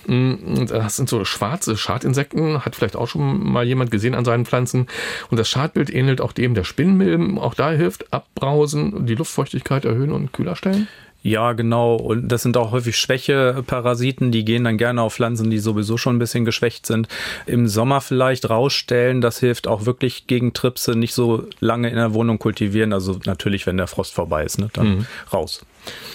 [0.06, 4.46] Mm, das sind so schwarze Schadinsekten, hat vielleicht auch schon mal jemand gesehen an seinen
[4.46, 4.88] Pflanzen.
[5.30, 7.38] Und das Schadbild ähnelt auch dem der Spinnmilben.
[7.38, 10.88] Auch da hilft Abbrausen, die Luftfeuchtigkeit erhöhen und kühler stellen.
[11.28, 11.96] Ja, genau.
[11.96, 16.16] Und das sind auch häufig Schwächeparasiten, die gehen dann gerne auf Pflanzen, die sowieso schon
[16.16, 17.08] ein bisschen geschwächt sind.
[17.46, 22.14] Im Sommer vielleicht rausstellen, das hilft auch wirklich gegen Tripse, nicht so lange in der
[22.14, 22.92] Wohnung kultivieren.
[22.92, 25.06] Also natürlich, wenn der Frost vorbei ist, ne, dann mhm.
[25.32, 25.64] raus.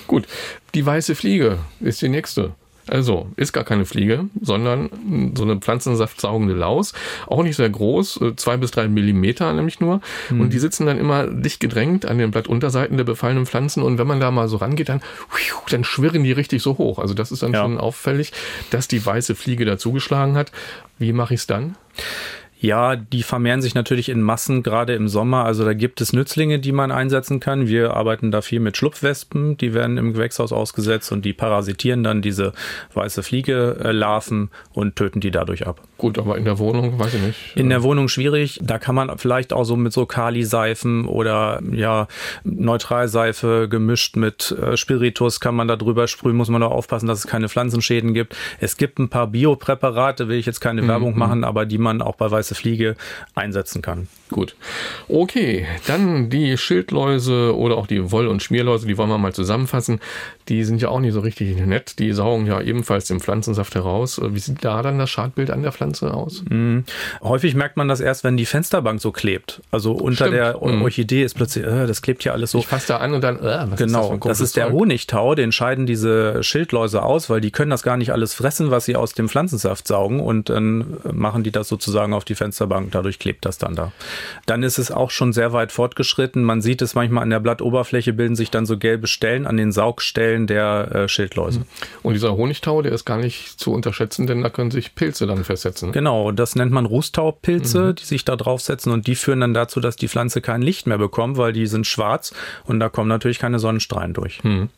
[0.07, 0.25] Gut,
[0.73, 2.53] die weiße Fliege ist die nächste.
[2.87, 6.93] Also ist gar keine Fliege, sondern so eine pflanzensaftsaugende Laus.
[7.27, 10.01] Auch nicht sehr groß, äh, zwei bis drei Millimeter nämlich nur.
[10.29, 10.41] Mhm.
[10.41, 13.83] Und die sitzen dann immer dicht gedrängt an den Blattunterseiten der befallenen Pflanzen.
[13.83, 15.01] Und wenn man da mal so rangeht, dann,
[15.69, 16.99] dann schwirren die richtig so hoch.
[16.99, 17.61] Also das ist dann ja.
[17.61, 18.33] schon auffällig,
[18.69, 20.51] dass die weiße Fliege dazugeschlagen hat.
[20.99, 21.75] Wie mache ich es dann?
[22.63, 25.43] Ja, die vermehren sich natürlich in Massen, gerade im Sommer.
[25.43, 27.67] Also da gibt es Nützlinge, die man einsetzen kann.
[27.67, 32.21] Wir arbeiten da viel mit Schlupfwespen, die werden im Gewächshaus ausgesetzt und die parasitieren dann
[32.21, 32.53] diese
[32.93, 35.81] weiße Fliege-Larven und töten die dadurch ab.
[35.97, 37.37] Gut, aber in der Wohnung, weiß ich nicht.
[37.55, 38.61] In der Wohnung schwierig.
[38.63, 42.07] Da kann man vielleicht auch so mit so Kali-Seifen oder ja,
[42.45, 46.37] Neutralseife gemischt mit äh, Spiritus kann man da drüber sprühen.
[46.37, 48.37] Muss man auch aufpassen, dass es keine Pflanzenschäden gibt.
[48.61, 50.87] Es gibt ein paar Biopräparate, will ich jetzt keine mhm.
[50.87, 52.95] Werbung machen, aber die man auch bei weiße weiße Fliege
[53.35, 54.07] einsetzen kann.
[54.29, 54.55] Gut.
[55.07, 59.99] Okay, dann die Schildläuse oder auch die Woll- und Schmierläuse, die wollen wir mal zusammenfassen.
[60.49, 61.99] Die sind ja auch nicht so richtig nett.
[61.99, 64.19] Die saugen ja ebenfalls den Pflanzensaft heraus.
[64.23, 66.43] Wie sieht da dann das Schadbild an der Pflanze aus?
[66.49, 66.83] Mhm.
[67.21, 69.61] Häufig merkt man das erst, wenn die Fensterbank so klebt.
[69.71, 70.33] Also unter Stimmt.
[70.33, 70.81] der mhm.
[70.81, 72.59] Orchidee ist plötzlich, äh, das klebt ja alles so.
[72.59, 75.35] Ich fasse da an und dann, äh, was genau, ist das, das ist der Honigtau,
[75.35, 78.95] den scheiden diese Schildläuse aus, weil die können das gar nicht alles fressen, was sie
[78.95, 82.91] aus dem Pflanzensaft saugen und dann machen die das sozusagen auf die Fensterbank.
[82.91, 83.91] Dadurch klebt das dann da.
[84.45, 86.43] Dann ist es auch schon sehr weit fortgeschritten.
[86.43, 89.71] Man sieht es manchmal an der Blattoberfläche bilden sich dann so gelbe Stellen an den
[89.71, 91.59] Saugstellen der äh, Schildläuse.
[91.59, 91.65] Mhm.
[92.03, 95.43] Und dieser Honigtau, der ist gar nicht zu unterschätzen, denn da können sich Pilze dann
[95.43, 95.91] festsetzen.
[95.91, 97.95] Genau, das nennt man Rußtaupilze, mhm.
[97.95, 100.97] die sich da draufsetzen und die führen dann dazu, dass die Pflanze kein Licht mehr
[100.97, 102.33] bekommt, weil die sind schwarz
[102.65, 104.43] und da kommen natürlich keine Sonnenstrahlen durch.
[104.43, 104.69] Mhm.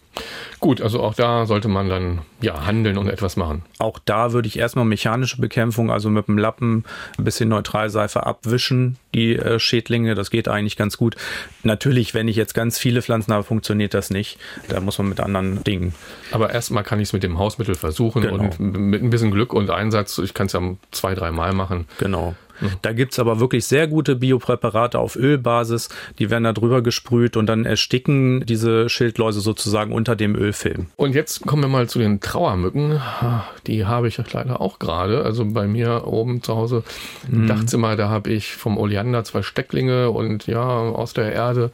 [0.59, 3.63] Gut, also auch da sollte man dann ja handeln und etwas machen.
[3.77, 6.85] Auch da würde ich erstmal mechanische Bekämpfung, also mit dem Lappen
[7.17, 10.15] ein bisschen Neutralseife abwischen, die äh, Schädlinge.
[10.15, 11.15] Das geht eigentlich ganz gut.
[11.63, 14.37] Natürlich, wenn ich jetzt ganz viele Pflanzen habe, funktioniert das nicht.
[14.69, 15.93] Da muss man mit anderen Dingen.
[16.31, 18.35] Aber erstmal kann ich es mit dem Hausmittel versuchen genau.
[18.35, 21.85] und mit ein bisschen Glück und Einsatz, ich kann es ja zwei, drei Mal machen.
[21.99, 22.35] Genau.
[22.81, 25.89] Da gibt's aber wirklich sehr gute Biopräparate auf Ölbasis,
[26.19, 30.87] die werden da drüber gesprüht und dann ersticken diese Schildläuse sozusagen unter dem Ölfilm.
[30.95, 32.99] Und jetzt kommen wir mal zu den Trauermücken.
[33.67, 35.23] Die habe ich leider auch gerade.
[35.23, 36.83] Also bei mir oben zu Hause
[37.31, 37.47] im mhm.
[37.47, 41.71] Dachzimmer, da habe ich vom Oleander zwei Stecklinge und ja, aus der Erde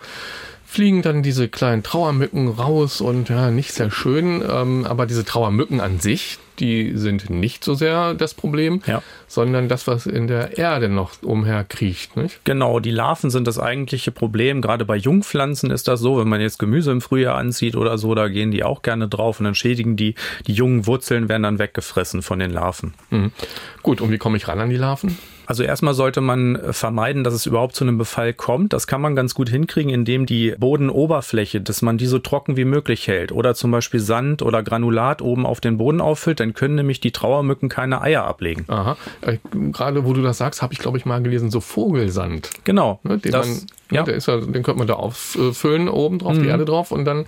[0.72, 4.41] fliegen dann diese kleinen Trauermücken raus und ja, nicht sehr schön.
[4.50, 9.02] Ähm, aber diese Trauermücken an sich, die sind nicht so sehr das Problem, ja.
[9.28, 12.15] sondern das, was in der Erde noch umherkriecht.
[12.15, 12.39] Nicht?
[12.45, 14.62] Genau, die Larven sind das eigentliche Problem.
[14.62, 18.15] Gerade bei Jungpflanzen ist das so, wenn man jetzt Gemüse im Frühjahr anzieht oder so,
[18.15, 20.15] da gehen die auch gerne drauf und dann schädigen die,
[20.47, 22.93] die jungen Wurzeln werden dann weggefressen von den Larven.
[23.10, 23.32] Mhm.
[23.82, 25.17] Gut, und wie komme ich ran an die Larven?
[25.51, 28.71] Also erstmal sollte man vermeiden, dass es überhaupt zu einem Befall kommt.
[28.71, 32.63] Das kann man ganz gut hinkriegen, indem die Bodenoberfläche, dass man die so trocken wie
[32.63, 33.33] möglich hält.
[33.33, 37.11] Oder zum Beispiel Sand oder Granulat oben auf den Boden auffüllt, dann können nämlich die
[37.11, 38.63] Trauermücken keine Eier ablegen.
[38.69, 38.95] Aha.
[39.19, 39.39] Äh,
[39.73, 42.49] gerade wo du das sagst, habe ich glaube ich mal gelesen, so Vogelsand.
[42.63, 43.01] Genau.
[43.03, 44.03] Ne, den, das, man, ja.
[44.03, 46.43] der ist ja, den könnte man da auffüllen, oben drauf, mhm.
[46.43, 47.25] die Erde drauf und dann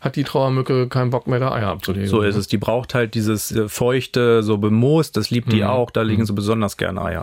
[0.00, 2.08] hat die Trauermücke keinen Bock mehr, da Eier abzulegen.
[2.08, 2.46] So ist es.
[2.46, 5.68] Die braucht halt dieses äh, feuchte, so bemoost, das liebt die mhm.
[5.68, 6.26] auch, da legen mhm.
[6.26, 7.22] sie besonders gerne Eier.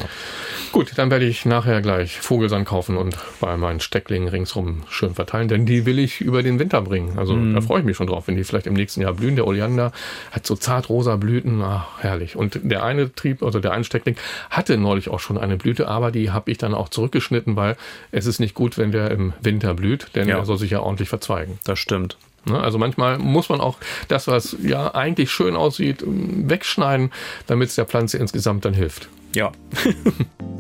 [0.72, 5.48] Gut, dann werde ich nachher gleich Vogelsand kaufen und bei meinen Stecklingen ringsrum schön verteilen,
[5.48, 7.18] denn die will ich über den Winter bringen.
[7.18, 7.54] Also mhm.
[7.54, 9.36] da freue ich mich schon drauf, wenn die vielleicht im nächsten Jahr blühen.
[9.36, 9.92] Der Oleander
[10.32, 12.36] hat so zartrosa Blüten, ach, herrlich.
[12.36, 14.16] Und der eine Trieb, also der eine Steckling,
[14.50, 17.76] hatte neulich auch schon eine Blüte, aber die habe ich dann auch zurückgeschnitten, weil
[18.12, 20.38] es ist nicht gut, wenn der im Winter blüht, denn ja.
[20.38, 21.60] er soll sich ja ordentlich verzweigen.
[21.64, 22.18] Das stimmt.
[22.46, 22.60] Ne?
[22.60, 23.78] Also manchmal muss man auch
[24.08, 27.12] das, was ja eigentlich schön aussieht, wegschneiden,
[27.48, 29.10] damit es der Pflanze insgesamt dann hilft.
[29.34, 29.52] Ja.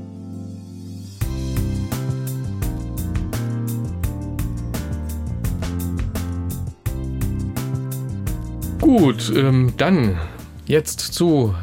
[8.82, 10.20] Gut, ähm, dann
[10.68, 11.56] jetzt zu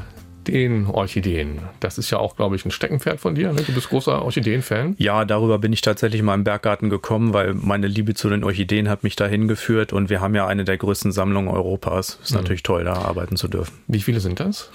[0.46, 1.60] den Orchideen.
[1.80, 3.52] Das ist ja auch, glaube ich, ein Steckenpferd von dir.
[3.52, 3.62] Ne?
[3.62, 4.96] Du bist großer Orchideen-Fan.
[4.98, 8.88] Ja, darüber bin ich tatsächlich mal im Berggarten gekommen, weil meine Liebe zu den Orchideen
[8.88, 12.18] hat mich dahin geführt und wir haben ja eine der größten Sammlungen Europas.
[12.22, 12.38] Ist mhm.
[12.38, 13.72] natürlich toll, da arbeiten zu dürfen.
[13.86, 14.70] Wie viele sind das?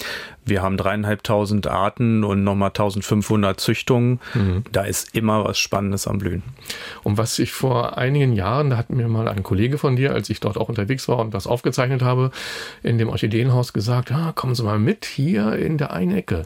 [0.45, 4.19] Wir haben dreieinhalbtausend Arten und nochmal 1500 Züchtungen.
[4.33, 4.63] Mhm.
[4.71, 6.43] Da ist immer was Spannendes am Blühen.
[7.03, 10.29] Und was ich vor einigen Jahren, da hat mir mal ein Kollege von dir, als
[10.29, 12.31] ich dort auch unterwegs war und das aufgezeichnet habe,
[12.81, 16.43] in dem Orchideenhaus gesagt, ah, kommen Sie mal mit hier in der einen Ecke.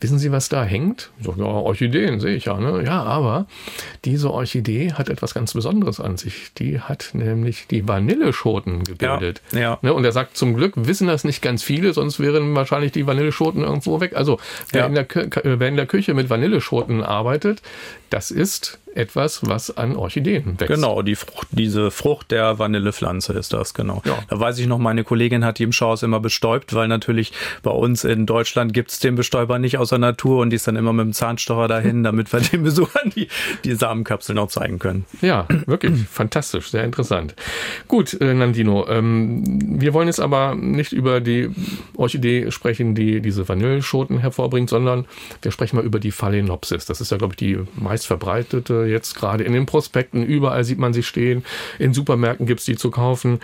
[0.00, 1.10] Wissen Sie, was da hängt?
[1.20, 2.58] So, ja, Orchideen sehe ich ja.
[2.58, 2.84] Ne?
[2.84, 3.46] Ja, aber
[4.04, 6.52] diese Orchidee hat etwas ganz Besonderes an sich.
[6.58, 9.40] Die hat nämlich die Vanilleschoten gebildet.
[9.52, 9.78] Ja, ja.
[9.82, 9.94] Ne?
[9.94, 13.62] Und er sagt, zum Glück wissen das nicht ganz viele, sonst wären wahrscheinlich die Vanilleschoten
[13.62, 14.14] irgendwo weg.
[14.14, 14.38] Also
[14.72, 14.86] wer, ja.
[14.88, 15.06] in, der,
[15.42, 17.62] wer in der Küche mit Vanilleschoten arbeitet,
[18.10, 20.72] das ist etwas, was an Orchideen wächst.
[20.72, 24.02] Genau, die Frucht, diese Frucht der Vanillepflanze ist das, genau.
[24.04, 24.18] Ja.
[24.28, 27.72] Da weiß ich noch, meine Kollegin hat die im Schaus immer bestäubt, weil natürlich bei
[27.72, 30.76] uns in Deutschland gibt es den Bestäuber nicht aus der Natur und die ist dann
[30.76, 33.28] immer mit dem Zahnstocher dahin, damit wir den Besuchern die,
[33.64, 35.04] die Samenkapseln auch zeigen können.
[35.20, 37.34] Ja, wirklich fantastisch, sehr interessant.
[37.88, 39.42] Gut, äh, Nandino, ähm,
[39.80, 41.50] wir wollen jetzt aber nicht über die
[41.96, 45.06] Orchidee sprechen, die diese Vanilleschoten hervorbringt, sondern
[45.42, 46.86] wir sprechen mal über die Phalaenopsis.
[46.86, 50.22] Das ist ja, glaube ich, die meist verbreitete jetzt gerade in den Prospekten.
[50.24, 51.44] Überall sieht man sie stehen.
[51.78, 53.40] In Supermärkten gibt es die zu kaufen.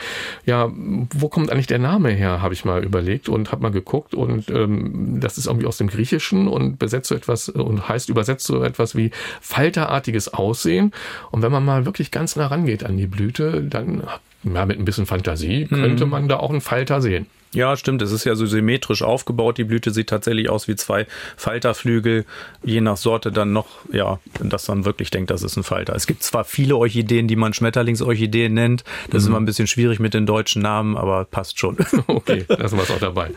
[0.47, 0.71] Ja,
[1.15, 4.15] wo kommt eigentlich der Name her, habe ich mal überlegt und habe mal geguckt.
[4.15, 8.47] Und ähm, das ist irgendwie aus dem Griechischen und besetzt so etwas und heißt übersetzt
[8.47, 10.93] so etwas wie falterartiges Aussehen.
[11.31, 14.03] Und wenn man mal wirklich ganz nah rangeht an die Blüte, dann
[14.43, 16.11] ja, mit ein bisschen Fantasie könnte mhm.
[16.11, 17.27] man da auch einen Falter sehen.
[17.53, 18.01] Ja, stimmt.
[18.01, 19.59] Es ist ja so symmetrisch aufgebaut.
[19.59, 22.25] Die Blüte sieht tatsächlich aus wie zwei Falterflügel.
[22.63, 25.97] Je nach Sorte dann noch, ja, dass man wirklich denkt, das ist ein Falter.
[25.97, 28.85] Es gibt zwar viele Orchideen, die man Schmetterlingsorchideen nennt.
[29.07, 29.17] Das mhm.
[29.17, 31.77] ist immer ein bisschen schwierig mit den deutschen Namen, aber passt schon.
[32.07, 33.31] Okay, lassen wir es auch dabei.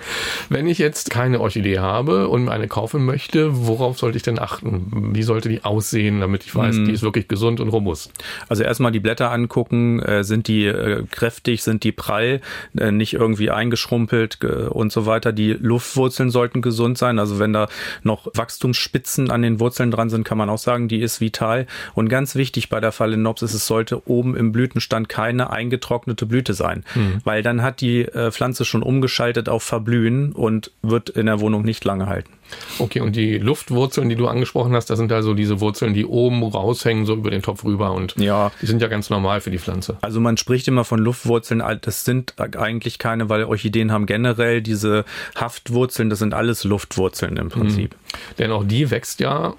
[0.50, 5.12] Wenn ich jetzt keine Orchidee habe und eine kaufen möchte, worauf sollte ich denn achten?
[5.14, 6.86] Wie sollte die aussehen, damit ich weiß, mhm.
[6.86, 8.12] die ist wirklich gesund und robust?
[8.50, 10.00] Also erstmal die Blätter angucken.
[10.00, 11.62] Äh, sind die äh, kräftig?
[11.64, 12.42] Sind die prall?
[12.78, 14.03] Äh, nicht irgendwie eingeschrumpft?
[14.04, 15.32] Aufgerumpelt und so weiter.
[15.32, 17.20] Die Luftwurzeln sollten gesund sein.
[17.20, 17.68] Also wenn da
[18.04, 21.68] noch Wachstumsspitzen an den Wurzeln dran sind, kann man auch sagen, die ist vital.
[21.94, 26.84] Und ganz wichtig bei der Phalaenopsis, es sollte oben im Blütenstand keine eingetrocknete Blüte sein,
[26.96, 27.22] mhm.
[27.24, 31.64] weil dann hat die äh, Pflanze schon umgeschaltet auf Verblühen und wird in der Wohnung
[31.64, 32.32] nicht lange halten.
[32.80, 36.44] Okay, und die Luftwurzeln, die du angesprochen hast, das sind also diese Wurzeln, die oben
[36.44, 38.52] raushängen, so über den Topf rüber und ja.
[38.62, 39.98] die sind ja ganz normal für die Pflanze.
[40.02, 45.06] Also man spricht immer von Luftwurzeln, das sind eigentlich keine, weil Orchideen haben generell diese
[45.36, 47.94] Haftwurzeln, das sind alles Luftwurzeln im Prinzip.
[47.96, 48.36] Mhm.
[48.38, 49.56] Denn auch die wächst ja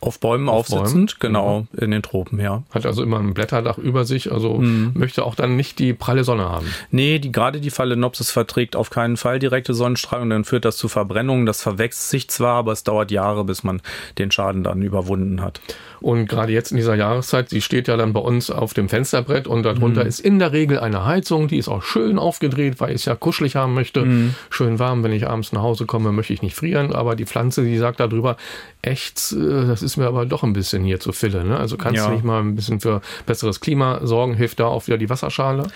[0.00, 1.34] auf Bäumen auf aufsitzend, Bäumen.
[1.34, 1.78] genau, mhm.
[1.78, 2.62] in den Tropen, ja.
[2.70, 4.92] Hat also immer ein Blätterdach über sich, also mhm.
[4.94, 6.66] möchte auch dann nicht die pralle Sonne haben.
[6.90, 10.88] Nee, die, gerade die Phalaenopsis verträgt auf keinen Fall direkte Sonnenstrahlung, dann führt das zu
[10.88, 11.46] Verbrennungen.
[11.46, 13.80] Das verwächst sich zwar, aber es dauert Jahre, bis man
[14.18, 15.60] den Schaden dann überwunden hat.
[16.04, 19.46] Und gerade jetzt in dieser Jahreszeit, sie steht ja dann bei uns auf dem Fensterbrett
[19.46, 20.08] und darunter mhm.
[20.08, 23.14] ist in der Regel eine Heizung, die ist auch schön aufgedreht, weil ich es ja
[23.14, 24.04] kuschelig haben möchte.
[24.04, 24.34] Mhm.
[24.50, 27.64] Schön warm, wenn ich abends nach Hause komme, möchte ich nicht frieren, aber die Pflanze,
[27.64, 28.36] die sagt darüber,
[28.82, 31.42] echt, äh, das ist mir aber doch ein bisschen hier zu Fille.
[31.42, 31.58] Ne?
[31.58, 32.08] Also kannst ja.
[32.08, 34.34] du nicht mal ein bisschen für besseres Klima sorgen?
[34.34, 35.68] Hilft da auch wieder die Wasserschale?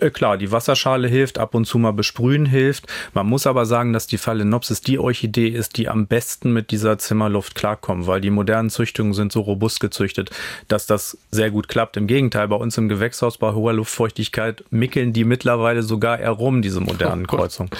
[0.00, 2.86] Äh, klar, die Wasserschale hilft, ab und zu mal besprühen hilft.
[3.14, 6.98] Man muss aber sagen, dass die Phalaenopsis die Orchidee ist, die am besten mit dieser
[6.98, 10.30] Zimmerluft klarkommt, weil die modernen Züchtungen sind so robust gezüchtet,
[10.68, 11.96] dass das sehr gut klappt.
[11.96, 16.80] Im Gegenteil, bei uns im Gewächshaus bei hoher Luftfeuchtigkeit mickeln die mittlerweile sogar herum, diese
[16.80, 17.70] modernen oh Kreuzungen.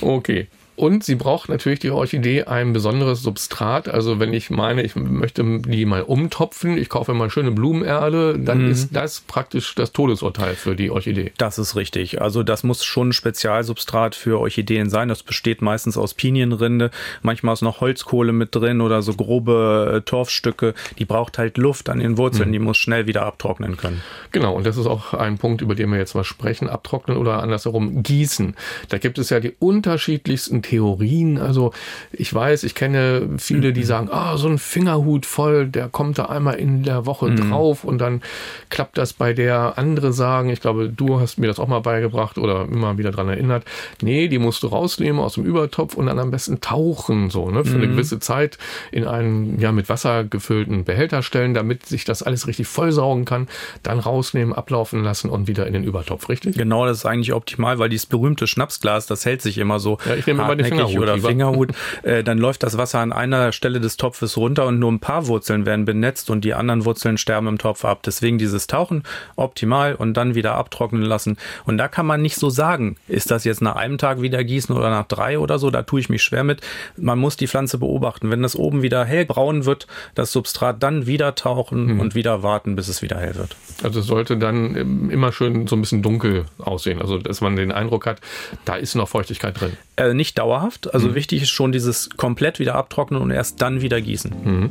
[0.00, 0.48] Okay.
[0.76, 3.88] Und sie braucht natürlich die Orchidee ein besonderes Substrat.
[3.88, 8.64] Also wenn ich meine, ich möchte die mal umtopfen, ich kaufe mal schöne Blumenerde, dann
[8.66, 8.70] mhm.
[8.70, 11.32] ist das praktisch das Todesurteil für die Orchidee.
[11.38, 12.20] Das ist richtig.
[12.20, 15.08] Also das muss schon ein Spezialsubstrat für Orchideen sein.
[15.08, 16.90] Das besteht meistens aus Pinienrinde.
[17.22, 20.74] Manchmal ist noch Holzkohle mit drin oder so grobe äh, Torfstücke.
[20.98, 22.50] Die braucht halt Luft an den Wurzeln.
[22.50, 22.52] Mhm.
[22.52, 24.02] Die muss schnell wieder abtrocknen können.
[24.30, 24.54] Genau.
[24.54, 26.68] Und das ist auch ein Punkt, über den wir jetzt mal sprechen.
[26.68, 28.54] Abtrocknen oder andersherum gießen.
[28.90, 31.38] Da gibt es ja die unterschiedlichsten Theorien.
[31.38, 31.72] Also
[32.12, 33.86] ich weiß, ich kenne viele, die mhm.
[33.86, 37.50] sagen, ah, so ein Fingerhut voll, der kommt da einmal in der Woche mhm.
[37.50, 38.22] drauf und dann
[38.70, 39.74] klappt das bei der.
[39.76, 43.28] Andere sagen, ich glaube, du hast mir das auch mal beigebracht oder immer wieder dran
[43.28, 43.64] erinnert.
[44.02, 47.64] Nee, die musst du rausnehmen aus dem Übertopf und dann am besten tauchen, so, ne,
[47.64, 47.82] für mhm.
[47.82, 48.58] eine gewisse Zeit
[48.92, 53.48] in einen, ja, mit Wasser gefüllten Behälter stellen, damit sich das alles richtig vollsaugen kann,
[53.82, 56.56] dann rausnehmen, ablaufen lassen und wieder in den Übertopf, richtig?
[56.56, 59.98] Genau, das ist eigentlich optimal, weil dieses berühmte Schnapsglas, das hält sich immer so.
[60.06, 61.28] Ja, ich nehme immer hartnäckig oder lieber.
[61.28, 61.70] Fingerhut,
[62.02, 65.26] äh, dann läuft das Wasser an einer Stelle des Topfes runter und nur ein paar
[65.26, 68.02] Wurzeln werden benetzt und die anderen Wurzeln sterben im Topf ab.
[68.04, 69.02] Deswegen dieses Tauchen
[69.36, 71.36] optimal und dann wieder abtrocknen lassen.
[71.64, 74.74] Und da kann man nicht so sagen, ist das jetzt nach einem Tag wieder gießen
[74.74, 76.60] oder nach drei oder so, da tue ich mich schwer mit.
[76.96, 78.30] Man muss die Pflanze beobachten.
[78.30, 82.00] Wenn das oben wieder hellbraun wird, das Substrat dann wieder tauchen mhm.
[82.00, 83.56] und wieder warten, bis es wieder hell wird.
[83.82, 87.00] Also es sollte dann immer schön so ein bisschen dunkel aussehen.
[87.00, 88.20] Also dass man den Eindruck hat,
[88.64, 89.76] da ist noch Feuchtigkeit drin.
[89.96, 90.92] Äh, nicht dauerhaft.
[90.94, 91.14] Also mhm.
[91.14, 94.32] wichtig ist schon dieses komplett wieder abtrocknen und erst dann wieder gießen.
[94.44, 94.70] Mhm.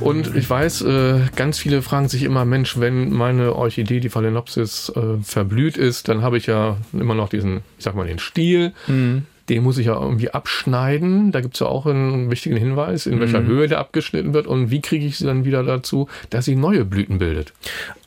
[0.00, 4.90] Und ich weiß, äh, ganz viele fragen sich immer, Mensch, wenn meine Orchidee, die Phalaenopsis,
[4.96, 8.72] äh, verblüht ist, dann habe ich ja immer noch diesen, ich sag mal, den Stiel.
[8.86, 11.32] Mhm den muss ich ja irgendwie abschneiden.
[11.32, 13.46] Da gibt es ja auch einen wichtigen Hinweis, in welcher mhm.
[13.46, 16.84] Höhe der abgeschnitten wird und wie kriege ich sie dann wieder dazu, dass sie neue
[16.84, 17.52] Blüten bildet.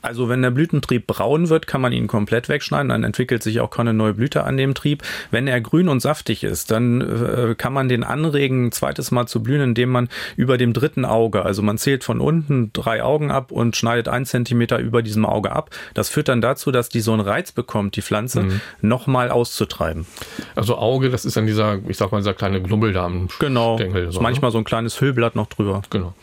[0.02, 3.70] Also wenn der Blütentrieb braun wird, kann man ihn komplett wegschneiden, dann entwickelt sich auch
[3.70, 5.04] keine neue Blüte an dem Trieb.
[5.30, 9.28] Wenn er grün und saftig ist, dann äh, kann man den anregen, ein zweites Mal
[9.28, 13.32] zu blühen, indem man über dem dritten Auge, also man zählt von unten drei Augen
[13.32, 15.70] ab und schneidet ein Zentimeter über diesem Auge ab.
[15.94, 18.62] Das führt dann dazu, dass die so einen Reiz bekommt, die Pflanze, mhm.
[18.82, 20.08] nochmal auszutreiben.
[20.56, 23.78] Also Auge, das ist dann dieser, ich sag mal, dieser kleine Knubbel da am Genau,
[23.78, 24.54] Stängel, so, manchmal ne?
[24.54, 25.82] so ein kleines Hüllblatt noch drüber.
[25.90, 26.14] Genau.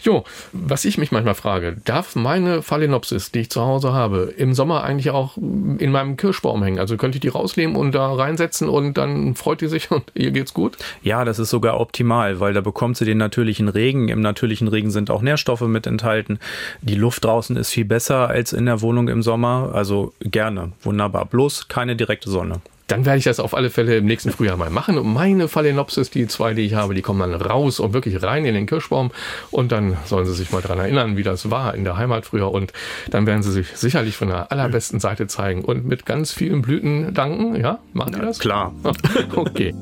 [0.00, 4.54] Jo, was ich mich manchmal frage, darf meine Phalaenopsis, die ich zu Hause habe, im
[4.54, 6.78] Sommer eigentlich auch in meinem Kirschbaum hängen?
[6.78, 10.30] Also könnte ich die rausnehmen und da reinsetzen und dann freut die sich und ihr
[10.30, 10.76] geht's gut?
[11.02, 14.08] Ja, das ist sogar optimal, weil da bekommt sie den natürlichen Regen.
[14.08, 16.38] Im natürlichen Regen sind auch Nährstoffe mit enthalten.
[16.82, 19.70] Die Luft draußen ist viel besser als in der Wohnung im Sommer.
[19.74, 21.26] Also gerne, wunderbar.
[21.26, 24.70] Bloß keine direkte Sonne dann werde ich das auf alle Fälle im nächsten Frühjahr mal
[24.70, 24.98] machen.
[24.98, 28.44] Und meine Phalaenopsis, die zwei, die ich habe, die kommen dann raus und wirklich rein
[28.44, 29.10] in den Kirschbaum.
[29.50, 32.50] Und dann sollen sie sich mal daran erinnern, wie das war in der Heimat früher.
[32.50, 32.72] Und
[33.10, 37.14] dann werden sie sich sicherlich von der allerbesten Seite zeigen und mit ganz vielen Blüten
[37.14, 37.56] danken.
[37.56, 38.38] Ja, machen die das?
[38.38, 38.74] Klar.
[39.34, 39.74] okay.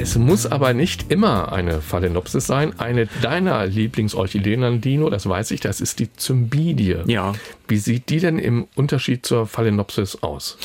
[0.00, 2.78] Es muss aber nicht immer eine Phalaenopsis sein.
[2.78, 6.98] Eine deiner Lieblingsorchideen, Dino, das weiß ich, das ist die Cymbidie.
[7.06, 7.34] Ja.
[7.66, 10.56] Wie sieht die denn im Unterschied zur Phalaenopsis aus?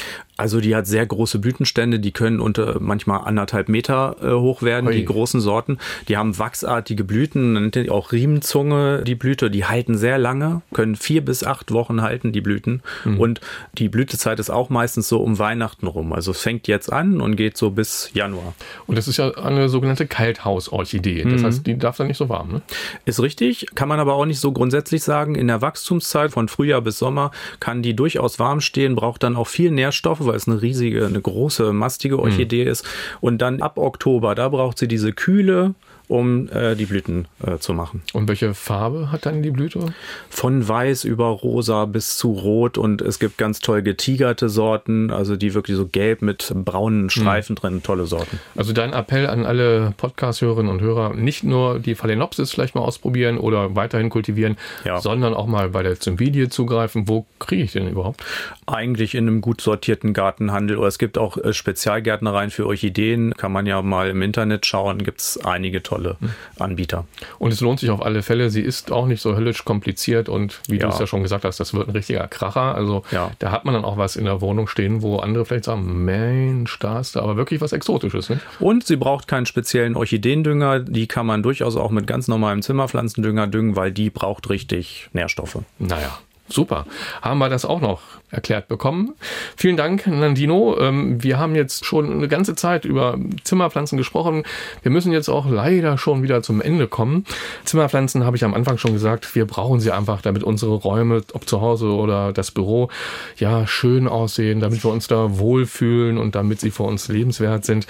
[0.43, 4.87] Also die hat sehr große Blütenstände, die können unter manchmal anderthalb Meter äh, hoch werden,
[4.87, 4.93] Oi.
[4.93, 5.77] die großen Sorten.
[6.09, 10.97] Die haben wachsartige Blüten, nennt die auch Riemenzunge, die Blüte, die halten sehr lange, können
[10.97, 12.81] vier bis acht Wochen halten, die Blüten.
[13.05, 13.21] Mhm.
[13.21, 13.41] Und
[13.77, 16.11] die Blütezeit ist auch meistens so um Weihnachten rum.
[16.11, 18.53] Also es fängt jetzt an und geht so bis Januar.
[18.85, 21.23] Und das ist ja eine sogenannte Kalthausorchidee.
[21.23, 21.45] Das mhm.
[21.45, 22.61] heißt, die darf dann nicht so warm, ne?
[23.05, 25.35] Ist richtig, kann man aber auch nicht so grundsätzlich sagen.
[25.35, 27.31] In der Wachstumszeit von Frühjahr bis Sommer
[27.61, 31.21] kann die durchaus warm stehen, braucht dann auch viel Nährstoffe, weil es eine riesige, eine
[31.21, 32.71] große, mastige Orchidee mhm.
[32.71, 32.85] ist.
[33.21, 35.75] Und dann ab Oktober, da braucht sie diese kühle,
[36.07, 38.01] um äh, die Blüten äh, zu machen.
[38.13, 39.93] Und welche Farbe hat dann die Blüte?
[40.29, 45.35] Von weiß über rosa bis zu rot und es gibt ganz toll getigerte Sorten, also
[45.35, 47.59] die wirklich so gelb mit braunen Streifen mhm.
[47.59, 48.39] drin, tolle Sorten.
[48.55, 53.37] Also dein Appell an alle Podcast-Hörerinnen und Hörer, nicht nur die Phalaenopsis vielleicht mal ausprobieren
[53.37, 54.99] oder weiterhin kultivieren, ja.
[54.99, 57.07] sondern auch mal bei der Cymbidie zugreifen.
[57.07, 58.23] Wo kriege ich den überhaupt?
[58.67, 63.51] Eigentlich in einem gut sortierten Gartenhandel oder es gibt auch äh, Spezialgärtnereien für Orchideen, kann
[63.51, 66.17] man ja mal im Internet schauen, gibt es einige tolle tolle
[66.59, 67.05] Anbieter.
[67.39, 68.49] Und es lohnt sich auf alle Fälle.
[68.49, 70.87] Sie ist auch nicht so höllisch kompliziert und wie ja.
[70.87, 72.75] du es ja schon gesagt hast, das wird ein richtiger Kracher.
[72.75, 73.31] Also ja.
[73.39, 76.79] da hat man dann auch was in der Wohnung stehen, wo andere vielleicht sagen, Mensch,
[76.79, 78.29] da ist da aber wirklich was Exotisches.
[78.29, 78.41] Nicht?
[78.59, 80.79] Und sie braucht keinen speziellen Orchideendünger.
[80.79, 85.59] Die kann man durchaus auch mit ganz normalem Zimmerpflanzendünger düngen, weil die braucht richtig Nährstoffe.
[85.79, 86.17] Naja,
[86.49, 86.85] Super.
[87.21, 88.01] Haben wir das auch noch
[88.33, 89.13] erklärt bekommen.
[89.55, 90.75] Vielen Dank, Nandino.
[90.79, 94.43] Ähm, wir haben jetzt schon eine ganze Zeit über Zimmerpflanzen gesprochen.
[94.81, 97.25] Wir müssen jetzt auch leider schon wieder zum Ende kommen.
[97.63, 101.47] Zimmerpflanzen habe ich am Anfang schon gesagt, wir brauchen sie einfach, damit unsere Räume, ob
[101.47, 102.89] zu Hause oder das Büro,
[103.37, 107.87] ja, schön aussehen, damit wir uns da wohlfühlen und damit sie für uns lebenswert sind.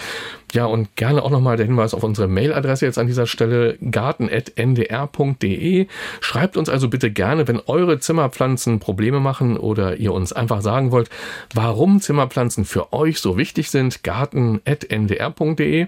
[0.51, 5.87] Ja, und gerne auch nochmal der Hinweis auf unsere Mailadresse jetzt an dieser Stelle, garten.ndr.de.
[6.19, 8.42] Schreibt uns also bitte gerne, wenn eure Zimmerpflanzen
[8.79, 11.09] Probleme machen oder ihr uns einfach sagen wollt,
[11.53, 15.87] warum Zimmerpflanzen für euch so wichtig sind, garten.ndr.de.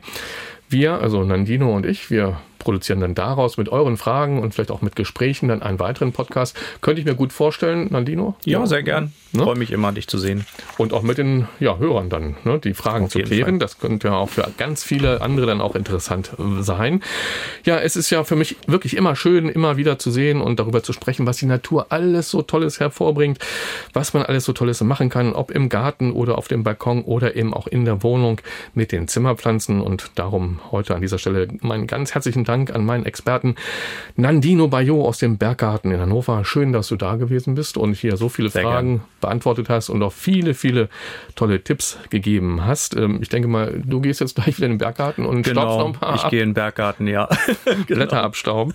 [0.70, 4.82] Wir, also Nandino und ich, wir produzieren dann daraus mit euren Fragen und vielleicht auch
[4.82, 6.57] mit Gesprächen dann einen weiteren Podcast.
[6.82, 8.36] Könnte ich mir gut vorstellen, Nandino?
[8.43, 9.13] Ja, sehr gern.
[9.32, 9.43] Ne?
[9.43, 10.45] Freue mich immer, dich zu sehen.
[10.78, 13.51] Und auch mit den ja, Hörern dann, ne, die Fragen Auf zu klären.
[13.51, 13.59] Fall.
[13.59, 17.01] Das könnte ja auch für ganz viele andere dann auch interessant äh, sein.
[17.66, 20.84] Ja, es ist ja für mich wirklich immer schön, immer wieder zu sehen und darüber
[20.84, 23.39] zu sprechen, was die Natur alles so Tolles hervorbringt,
[23.93, 27.36] was man alles so Tolles machen kann, ob im Garten oder auf dem Balkon oder
[27.36, 28.41] eben auch in der Wohnung
[28.74, 29.82] mit den Zimmerpflanzen.
[29.82, 33.56] Und darum heute an dieser Stelle meinen ganz herzlichen Dank an meinen Experten
[34.16, 36.45] Nandino Bayot aus dem Berggarten in Hannover.
[36.45, 39.08] Schön, dass du da gewesen bist und hier so viele Sehr Fragen gern.
[39.22, 40.89] beantwortet hast und auch viele, viele
[41.36, 42.95] tolle Tipps gegeben hast.
[42.95, 45.80] Ähm, ich denke mal, du gehst jetzt gleich wieder in den Berggarten und genau, staubst
[45.80, 47.28] noch ein paar Ich gehe in den Berggarten, ja.
[47.88, 48.74] Blätter abstauben.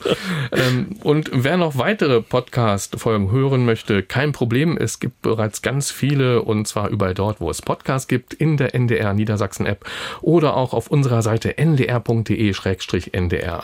[0.53, 4.77] Ähm, und wer noch weitere Podcast-Folgen hören möchte, kein Problem.
[4.77, 8.75] Es gibt bereits ganz viele und zwar überall dort, wo es Podcasts gibt, in der
[8.75, 9.85] NDR Niedersachsen App
[10.21, 11.59] oder auch auf unserer Seite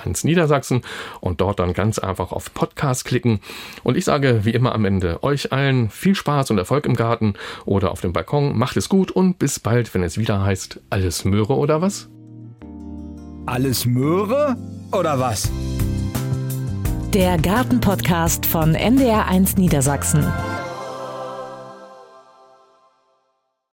[0.07, 0.83] ndr.de-ndr1 Niedersachsen
[1.21, 3.41] und dort dann ganz einfach auf Podcast klicken.
[3.83, 7.35] Und ich sage wie immer am Ende euch allen viel Spaß und Erfolg im Garten
[7.65, 8.57] oder auf dem Balkon.
[8.57, 12.09] Macht es gut und bis bald, wenn es wieder heißt, alles Möhre oder was?
[13.47, 14.57] Alles Möhre
[14.93, 15.51] oder was?
[17.15, 20.27] Der Gartenpodcast von NDR1 Niedersachsen.